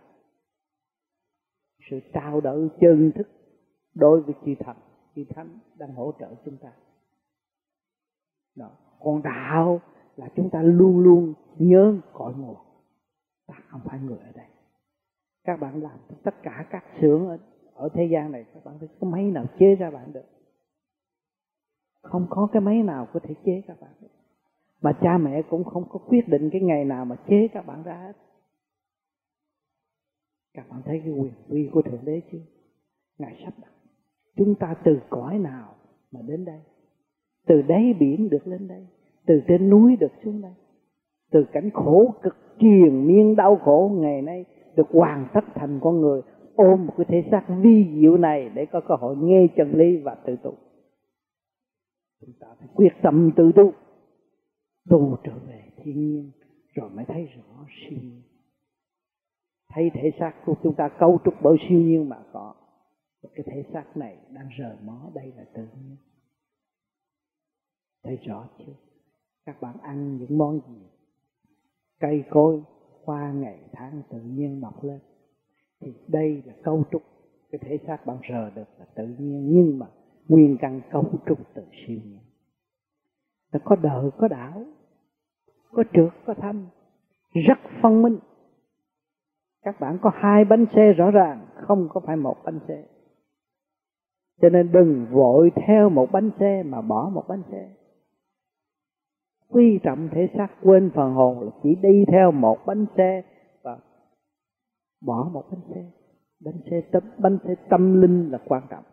sự 1.90 2.00
trao 2.14 2.42
đổi 2.42 2.70
chân 2.82 3.12
thức 3.16 3.28
đối 3.96 4.22
với 4.22 4.36
chư 4.46 4.56
thần 4.60 4.76
chư 5.16 5.24
thánh 5.36 5.60
đang 5.78 5.96
hỗ 5.96 6.12
trợ 6.20 6.36
chúng 6.46 6.58
ta. 6.58 6.72
Đó. 8.56 8.70
còn 9.00 9.22
đạo 9.24 9.82
là 10.16 10.28
chúng 10.36 10.50
ta 10.50 10.62
luôn 10.62 11.00
luôn 11.00 11.34
nhớ 11.58 11.96
cội 12.14 12.34
nguồn. 12.34 12.56
Ta 13.48 13.56
không 13.68 13.82
phải 13.86 14.00
người 14.00 14.18
ở 14.18 14.32
đây. 14.36 14.46
Các 15.44 15.60
bạn 15.60 15.84
làm 15.84 16.00
tất 16.24 16.36
cả 16.44 16.66
các 16.70 16.84
xưởng 17.02 17.28
ở, 17.28 17.38
ở 17.74 17.90
thế 17.94 18.06
gian 18.12 18.32
này 18.32 18.46
các 18.54 18.66
bạn 18.66 18.80
thấy 18.80 18.90
có 19.00 19.08
máy 19.08 19.24
nào 19.24 19.46
chế 19.60 19.76
ra 19.76 19.92
bạn 19.92 20.14
được. 20.14 20.26
Không 22.02 22.28
có 22.30 22.48
cái 22.52 22.62
máy 22.62 22.84
nào 22.84 23.08
có 23.14 23.20
thể 23.20 23.36
chế 23.46 23.62
các 23.68 23.82
bạn 23.82 23.92
được. 24.02 24.08
Mà 24.82 24.94
cha 25.02 25.18
mẹ 25.18 25.42
cũng 25.42 25.64
không 25.64 25.90
có 25.90 26.00
quyết 26.00 26.28
định 26.28 26.50
cái 26.52 26.62
ngày 26.62 26.86
nào 26.86 27.06
mà 27.06 27.16
chế 27.28 27.48
các 27.54 27.66
bạn 27.66 27.84
ra 27.84 27.96
hết 27.96 28.14
các 30.54 30.70
bạn 30.70 30.82
thấy 30.86 31.02
cái 31.06 31.14
quyền 31.14 31.34
uy 31.50 31.70
của 31.72 31.82
thượng 31.82 32.06
đế 32.06 32.22
chưa? 32.32 32.42
Ngài 33.18 33.42
sắp 33.46 33.54
đặt. 33.62 33.72
Chúng 34.36 34.56
ta 34.56 34.76
từ 34.86 35.00
cõi 35.10 35.40
nào 35.40 35.76
mà 36.12 36.20
đến 36.28 36.46
đây? 36.46 36.60
Từ 37.48 37.62
đáy 37.62 37.94
biển 38.00 38.30
được 38.30 38.48
lên 38.48 38.68
đây, 38.68 38.88
từ 39.26 39.42
trên 39.48 39.70
núi 39.70 39.96
được 39.96 40.12
xuống 40.24 40.42
đây, 40.42 40.54
từ 41.32 41.46
cảnh 41.52 41.70
khổ 41.74 42.14
cực 42.24 42.36
triền 42.60 43.08
miên 43.08 43.36
đau 43.36 43.56
khổ 43.56 43.92
ngày 44.02 44.22
nay 44.22 44.46
được 44.76 44.88
hoàn 44.90 45.28
tất 45.34 45.42
thành 45.56 45.80
con 45.84 46.02
người, 46.02 46.22
ôm 46.56 46.86
một 46.86 46.94
cái 46.98 47.06
thể 47.10 47.24
xác 47.32 47.46
vi 47.62 47.86
diệu 48.00 48.18
này 48.18 48.50
để 48.56 48.66
có 48.66 48.82
cơ 48.88 48.96
hội 48.96 49.16
nghe 49.18 49.48
chân 49.56 49.72
lý 49.74 49.98
và 49.98 50.16
tự 50.16 50.36
tu. 50.44 50.54
Chúng 52.22 52.34
ta 52.40 52.48
phải 52.60 52.68
quyết 52.74 52.94
tâm 53.02 53.32
tự 53.36 53.52
tu. 53.56 53.72
Tu 54.90 55.18
trở 55.24 55.34
về 55.48 55.62
thiên 55.78 56.08
nhiên, 56.08 56.32
rồi 56.74 56.90
mới 56.90 57.06
thấy 57.06 57.26
rõ 57.26 57.66
sinh 57.90 58.22
thấy 59.74 59.92
thể 59.94 60.12
xác 60.20 60.34
của 60.46 60.56
chúng 60.64 60.76
ta 60.76 60.90
cấu 61.00 61.20
trúc 61.26 61.34
bởi 61.42 61.58
siêu 61.70 61.80
nhiên 61.80 62.10
mà 62.10 62.18
có. 62.34 62.54
Cái 63.36 63.46
thể 63.46 63.64
xác 63.74 63.98
này 63.98 64.18
đang 64.30 64.50
rờ 64.60 64.78
mó, 64.84 65.10
đây 65.14 65.34
là 65.38 65.44
tự 65.54 65.62
nhiên. 65.62 65.98
Thấy 68.04 68.16
rõ 68.16 68.50
chưa? 68.58 68.74
Các 69.46 69.62
bạn 69.62 69.78
ăn 69.82 70.18
những 70.18 70.38
món 70.38 70.60
gì? 70.68 70.82
Cây 72.00 72.24
cối 72.30 72.62
qua 73.06 73.32
ngày, 73.32 73.60
tháng 73.72 74.02
tự 74.10 74.22
nhiên 74.22 74.62
mọc 74.62 74.84
lên. 74.84 75.00
Thì 75.80 75.94
đây 76.08 76.44
là 76.46 76.54
cấu 76.64 76.84
trúc. 76.92 77.02
Cái 77.52 77.60
thể 77.64 77.80
xác 77.88 78.06
bạn 78.06 78.18
rờ 78.30 78.50
được 78.50 78.68
là 78.80 78.86
tự 78.96 79.08
nhiên, 79.08 79.54
nhưng 79.54 79.80
mà 79.80 79.86
nguyên 80.28 80.58
căn 80.62 80.82
cấu 80.92 81.06
trúc 81.26 81.40
từ 81.54 81.66
siêu 81.72 82.00
nhiên. 82.06 82.20
Nó 83.54 83.60
có 83.66 83.76
đời, 83.76 84.10
có 84.18 84.28
đảo 84.28 84.66
có 85.74 85.84
trượt 85.94 86.10
có 86.26 86.34
thâm. 86.34 86.66
Rất 87.34 87.60
phân 87.82 88.02
minh 88.02 88.20
các 89.64 89.80
bạn 89.80 89.98
có 90.02 90.12
hai 90.14 90.46
bánh 90.46 90.66
xe 90.76 90.94
rõ 90.94 91.12
ràng, 91.12 91.48
không 91.56 91.88
có 91.90 92.00
phải 92.00 92.16
một 92.16 92.36
bánh 92.46 92.60
xe 92.68 92.84
cho 94.42 94.50
nên 94.50 94.72
đừng 94.72 95.06
vội 95.12 95.52
theo 95.68 95.90
một 95.90 96.12
bánh 96.12 96.30
xe 96.40 96.64
mà 96.66 96.82
bỏ 96.82 97.10
một 97.14 97.24
bánh 97.28 97.42
xe 97.52 97.70
quy 99.50 99.80
trọng 99.84 100.10
thể 100.12 100.30
xác, 100.38 100.48
quên 100.62 100.92
phần 100.96 101.14
hồn 101.14 101.40
là 101.40 101.52
chỉ 101.64 101.76
đi 101.76 102.06
theo 102.12 102.32
một 102.32 102.58
bánh 102.66 102.86
xe 102.98 103.24
và 103.64 103.78
bỏ 105.02 105.30
một 105.34 105.44
bánh 105.52 105.62
xe 105.70 105.86
bánh 106.46 106.60
xe 106.72 106.82
tâm, 106.92 107.04
bánh 107.18 107.38
xe 107.44 107.56
tâm 107.70 108.02
linh 108.02 108.32
là 108.32 108.40
quan 108.46 108.64
trọng. 108.70 108.84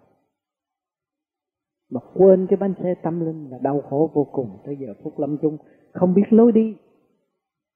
Mà 1.91 2.01
quên 2.15 2.47
cái 2.51 2.57
bánh 2.57 2.75
xe 2.83 2.95
tâm 3.03 3.21
linh 3.27 3.51
là 3.51 3.59
đau 3.63 3.81
khổ 3.91 4.11
vô 4.15 4.25
cùng 4.33 4.59
tới 4.65 4.77
giờ 4.81 4.95
phút 5.05 5.19
lâm 5.19 5.39
chung. 5.43 5.57
Không 5.93 6.15
biết 6.15 6.25
lối 6.31 6.53
đi, 6.53 6.77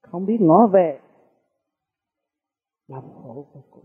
không 0.02 0.26
biết 0.26 0.40
ngõ 0.40 0.66
về 0.66 1.00
làm 2.86 3.02
khổ 3.02 3.46
vô 3.54 3.64
cùng. 3.70 3.84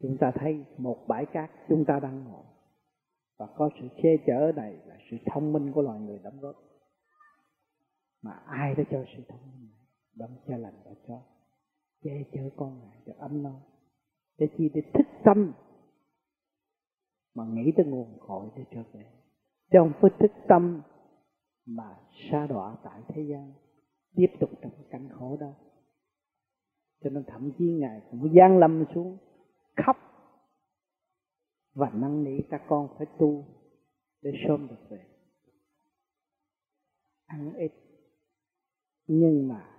Chúng 0.00 0.16
ta 0.20 0.32
thấy 0.34 0.64
một 0.78 1.04
bãi 1.08 1.26
cát, 1.26 1.50
chúng 1.68 1.84
ta 1.84 2.00
đang 2.00 2.24
ngồi. 2.24 2.44
Và 3.38 3.46
có 3.56 3.70
sự 3.80 3.88
che 4.02 4.10
chở 4.26 4.52
này 4.56 4.76
là 4.86 4.98
sự 5.10 5.16
thông 5.26 5.52
minh 5.52 5.72
của 5.72 5.82
loài 5.82 6.00
người 6.00 6.18
đóng 6.18 6.40
góp. 6.40 6.56
Mà 8.22 8.32
ai 8.32 8.74
đã 8.74 8.84
cho 8.90 9.04
sự 9.16 9.22
thông 9.28 9.40
minh 9.50 9.70
này? 9.70 9.86
Đấng 10.14 10.36
cha 10.48 10.56
lành 10.56 10.74
đã 10.84 10.90
cho. 11.08 11.22
Che 12.02 12.10
chở 12.32 12.50
con 12.56 12.80
ngài 12.80 13.00
cho 13.06 13.12
ấm 13.18 13.42
no. 13.42 13.60
Để 14.38 14.46
chi 14.58 14.70
để 14.74 14.80
thích 14.94 15.06
tâm. 15.24 15.52
Mà 17.34 17.44
nghĩ 17.44 17.72
tới 17.76 17.86
nguồn 17.86 18.18
cội 18.20 18.50
để 18.56 18.64
trở 18.70 18.82
về. 18.92 19.12
Chứ 19.72 19.78
không 19.78 19.92
phải 20.00 20.10
thức 20.18 20.30
tâm 20.48 20.82
mà 21.66 21.98
sa 22.30 22.46
đọa 22.46 22.76
tại 22.84 23.02
thế 23.08 23.22
gian, 23.30 23.52
tiếp 24.16 24.36
tục 24.40 24.50
trong 24.62 24.72
cảnh 24.90 25.08
khổ 25.12 25.36
đó 25.40 25.52
cho 27.00 27.10
nên 27.10 27.24
thậm 27.26 27.52
chí 27.58 27.64
ngài 27.64 28.00
cũng 28.10 28.34
gian 28.34 28.58
lâm 28.58 28.84
xuống, 28.94 29.18
khóc 29.76 29.96
và 31.74 31.90
năn 31.90 32.24
nỉ 32.24 32.40
các 32.50 32.62
con 32.68 32.88
phải 32.98 33.06
tu 33.18 33.44
để 34.22 34.32
sớm 34.48 34.68
được 34.68 34.88
về. 34.88 35.04
Ăn 37.26 37.54
ít, 37.54 37.72
nhưng 39.06 39.48
mà 39.48 39.78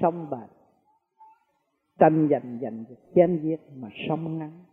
sống 0.00 0.30
bền. 0.30 0.48
Tranh 1.98 2.28
giành 2.30 2.58
giành 2.62 2.84
chém 3.14 3.42
giết 3.42 3.60
mà 3.74 3.88
sống 4.08 4.38
ngắn. 4.38 4.64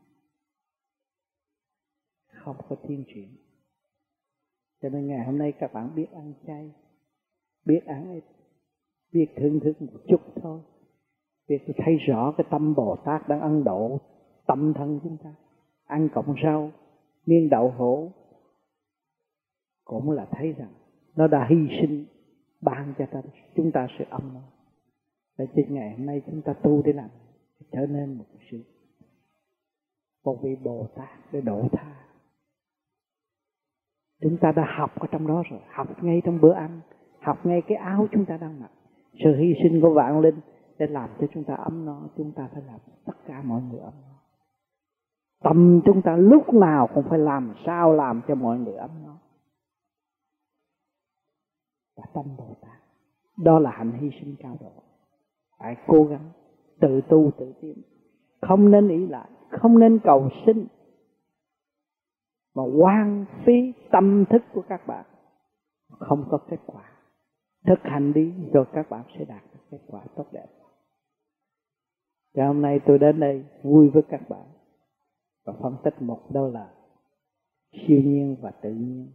Không 2.27 2.55
có 2.69 2.75
thiên 2.83 3.03
chuyển 3.07 3.35
cho 4.81 4.89
nên 4.89 5.07
ngày 5.07 5.25
hôm 5.25 5.37
nay 5.37 5.53
các 5.59 5.73
bạn 5.73 5.95
biết 5.95 6.07
ăn 6.11 6.33
chay, 6.47 6.71
biết 7.65 7.79
ăn 7.85 8.13
ít, 8.13 8.23
biết 9.11 9.27
thưởng 9.37 9.59
thức 9.63 9.81
một 9.81 9.99
chút 10.07 10.21
thôi 10.41 10.61
biết 11.51 11.73
thấy 11.77 11.95
rõ 11.95 12.33
cái 12.37 12.45
tâm 12.49 12.75
bồ 12.75 12.95
tát 13.05 13.27
đang 13.27 13.41
ăn 13.41 13.63
độ 13.63 13.99
tâm 14.47 14.73
thân 14.73 14.99
chúng 15.03 15.17
ta. 15.23 15.33
Ăn 15.85 16.09
cộng 16.13 16.35
rau 16.43 16.71
miên 17.25 17.49
đậu 17.49 17.73
hũ 17.77 18.11
cũng 19.85 20.11
là 20.11 20.27
thấy 20.31 20.51
rằng 20.51 20.73
nó 21.15 21.27
đã 21.27 21.47
hy 21.49 21.67
sinh 21.81 22.05
ban 22.61 22.93
cho 22.97 23.05
ta, 23.05 23.21
chúng 23.55 23.71
ta 23.71 23.87
sự 23.99 24.05
âm 24.09 24.33
nó. 24.33 24.41
để 25.37 25.45
trên 25.55 25.73
ngày 25.73 25.91
hôm 25.97 26.05
nay 26.05 26.21
chúng 26.25 26.41
ta 26.41 26.53
tu 26.53 26.81
để 26.85 26.93
làm, 26.93 27.09
trở 27.71 27.85
nên 27.85 28.13
một 28.17 28.25
sự, 28.51 28.63
một 30.25 30.37
vị 30.43 30.55
bồ 30.63 30.87
tát 30.95 31.09
để 31.31 31.41
độ 31.41 31.67
tha. 31.71 31.95
Chúng 34.21 34.37
ta 34.41 34.51
đã 34.51 34.75
học 34.77 34.99
ở 34.99 35.07
trong 35.11 35.27
đó 35.27 35.43
rồi, 35.49 35.59
học 35.67 36.03
ngay 36.03 36.21
trong 36.25 36.41
bữa 36.41 36.53
ăn, 36.53 36.81
học 37.19 37.45
ngay 37.45 37.61
cái 37.67 37.77
áo 37.77 38.07
chúng 38.11 38.25
ta 38.25 38.37
đang 38.37 38.59
mặc. 38.59 38.71
Sự 39.23 39.35
hy 39.35 39.53
sinh 39.63 39.81
của 39.81 39.93
vạn 39.93 40.19
linh 40.19 40.39
để 40.81 40.87
làm 40.87 41.09
cho 41.19 41.27
chúng 41.33 41.43
ta 41.43 41.55
ấm 41.55 41.85
no, 41.85 42.01
chúng 42.17 42.31
ta 42.31 42.49
phải 42.53 42.63
làm 42.63 42.79
tất 43.05 43.13
cả 43.25 43.41
mọi 43.41 43.61
người 43.61 43.79
ấm 43.79 43.93
no. 44.01 44.15
Tâm 45.43 45.81
chúng 45.85 46.01
ta 46.01 46.15
lúc 46.15 46.53
nào 46.53 46.89
cũng 46.93 47.03
phải 47.09 47.19
làm 47.19 47.53
sao 47.65 47.93
làm 47.93 48.21
cho 48.27 48.35
mọi 48.35 48.59
người 48.59 48.75
ấm 48.75 48.89
no. 49.05 49.17
Và 51.97 52.03
tâm 52.13 52.25
bồ 52.37 52.55
tát, 52.61 52.81
đó 53.37 53.59
là 53.59 53.71
hạnh 53.71 53.91
hy 53.91 54.09
sinh 54.21 54.35
cao 54.39 54.57
độ. 54.59 54.71
Phải 55.59 55.75
cố 55.87 56.03
gắng 56.03 56.29
tự 56.79 57.01
tu 57.09 57.31
tự 57.37 57.53
tiến. 57.61 57.81
Không 58.41 58.71
nên 58.71 58.87
ý 58.89 59.07
lại, 59.07 59.29
không 59.49 59.79
nên 59.79 59.99
cầu 60.03 60.29
sinh 60.45 60.67
mà 62.55 62.63
quan 62.63 63.25
phí 63.45 63.73
tâm 63.91 64.25
thức 64.29 64.41
của 64.53 64.63
các 64.69 64.87
bạn, 64.87 65.05
không 65.99 66.27
có 66.31 66.37
kết 66.49 66.59
quả. 66.65 66.83
Thực 67.65 67.79
hành 67.83 68.13
đi 68.13 68.33
rồi 68.53 68.65
các 68.73 68.89
bạn 68.89 69.03
sẽ 69.17 69.25
đạt 69.25 69.43
được 69.53 69.59
kết 69.71 69.79
quả 69.87 70.01
tốt 70.15 70.25
đẹp. 70.31 70.47
Cho 72.33 72.47
hôm 72.47 72.61
nay 72.61 72.79
tôi 72.85 72.99
đến 72.99 73.19
đây 73.19 73.45
vui 73.63 73.89
với 73.89 74.03
các 74.09 74.29
bạn. 74.29 74.45
Và 75.43 75.53
phân 75.61 75.75
tích 75.83 76.01
một 76.01 76.31
đó 76.33 76.47
là 76.47 76.73
siêu 77.71 78.01
nhiên 78.03 78.35
và 78.41 78.51
tự 78.51 78.73
nhiên. 78.73 79.11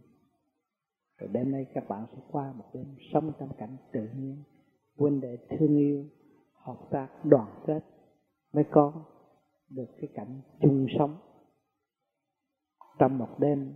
Rồi 1.17 1.29
đêm 1.33 1.51
nay 1.51 1.65
các 1.73 1.87
bạn 1.87 2.05
sẽ 2.11 2.17
qua 2.31 2.53
một 2.53 2.65
đêm 2.73 2.95
sống 3.13 3.31
trong 3.39 3.49
cảnh 3.57 3.77
tự 3.91 4.09
nhiên 4.15 4.43
huynh 4.97 5.21
đệ 5.21 5.37
thương 5.49 5.77
yêu 5.77 6.05
hợp 6.53 6.77
tác 6.91 7.07
đoàn 7.23 7.63
kết 7.67 7.83
mới 8.53 8.63
có 8.71 8.93
được 9.69 9.87
cái 9.97 10.09
cảnh 10.13 10.41
chung 10.61 10.87
sống. 10.99 11.17
Trong 12.99 13.17
một 13.17 13.39
đêm 13.39 13.73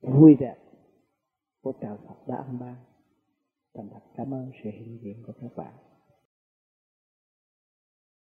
vui 0.00 0.34
đẹp 0.34 0.56
của 1.62 1.72
trời 1.80 1.96
Phật 2.08 2.28
đã 2.28 2.36
ăn 2.36 2.58
ban, 2.60 2.76
thành 3.74 3.88
thật 3.92 4.00
cảm 4.16 4.34
ơn 4.34 4.50
sự 4.64 4.70
hiện 4.70 4.98
diện 5.02 5.22
của 5.26 5.32
các 5.40 5.56
bạn. 5.56 5.74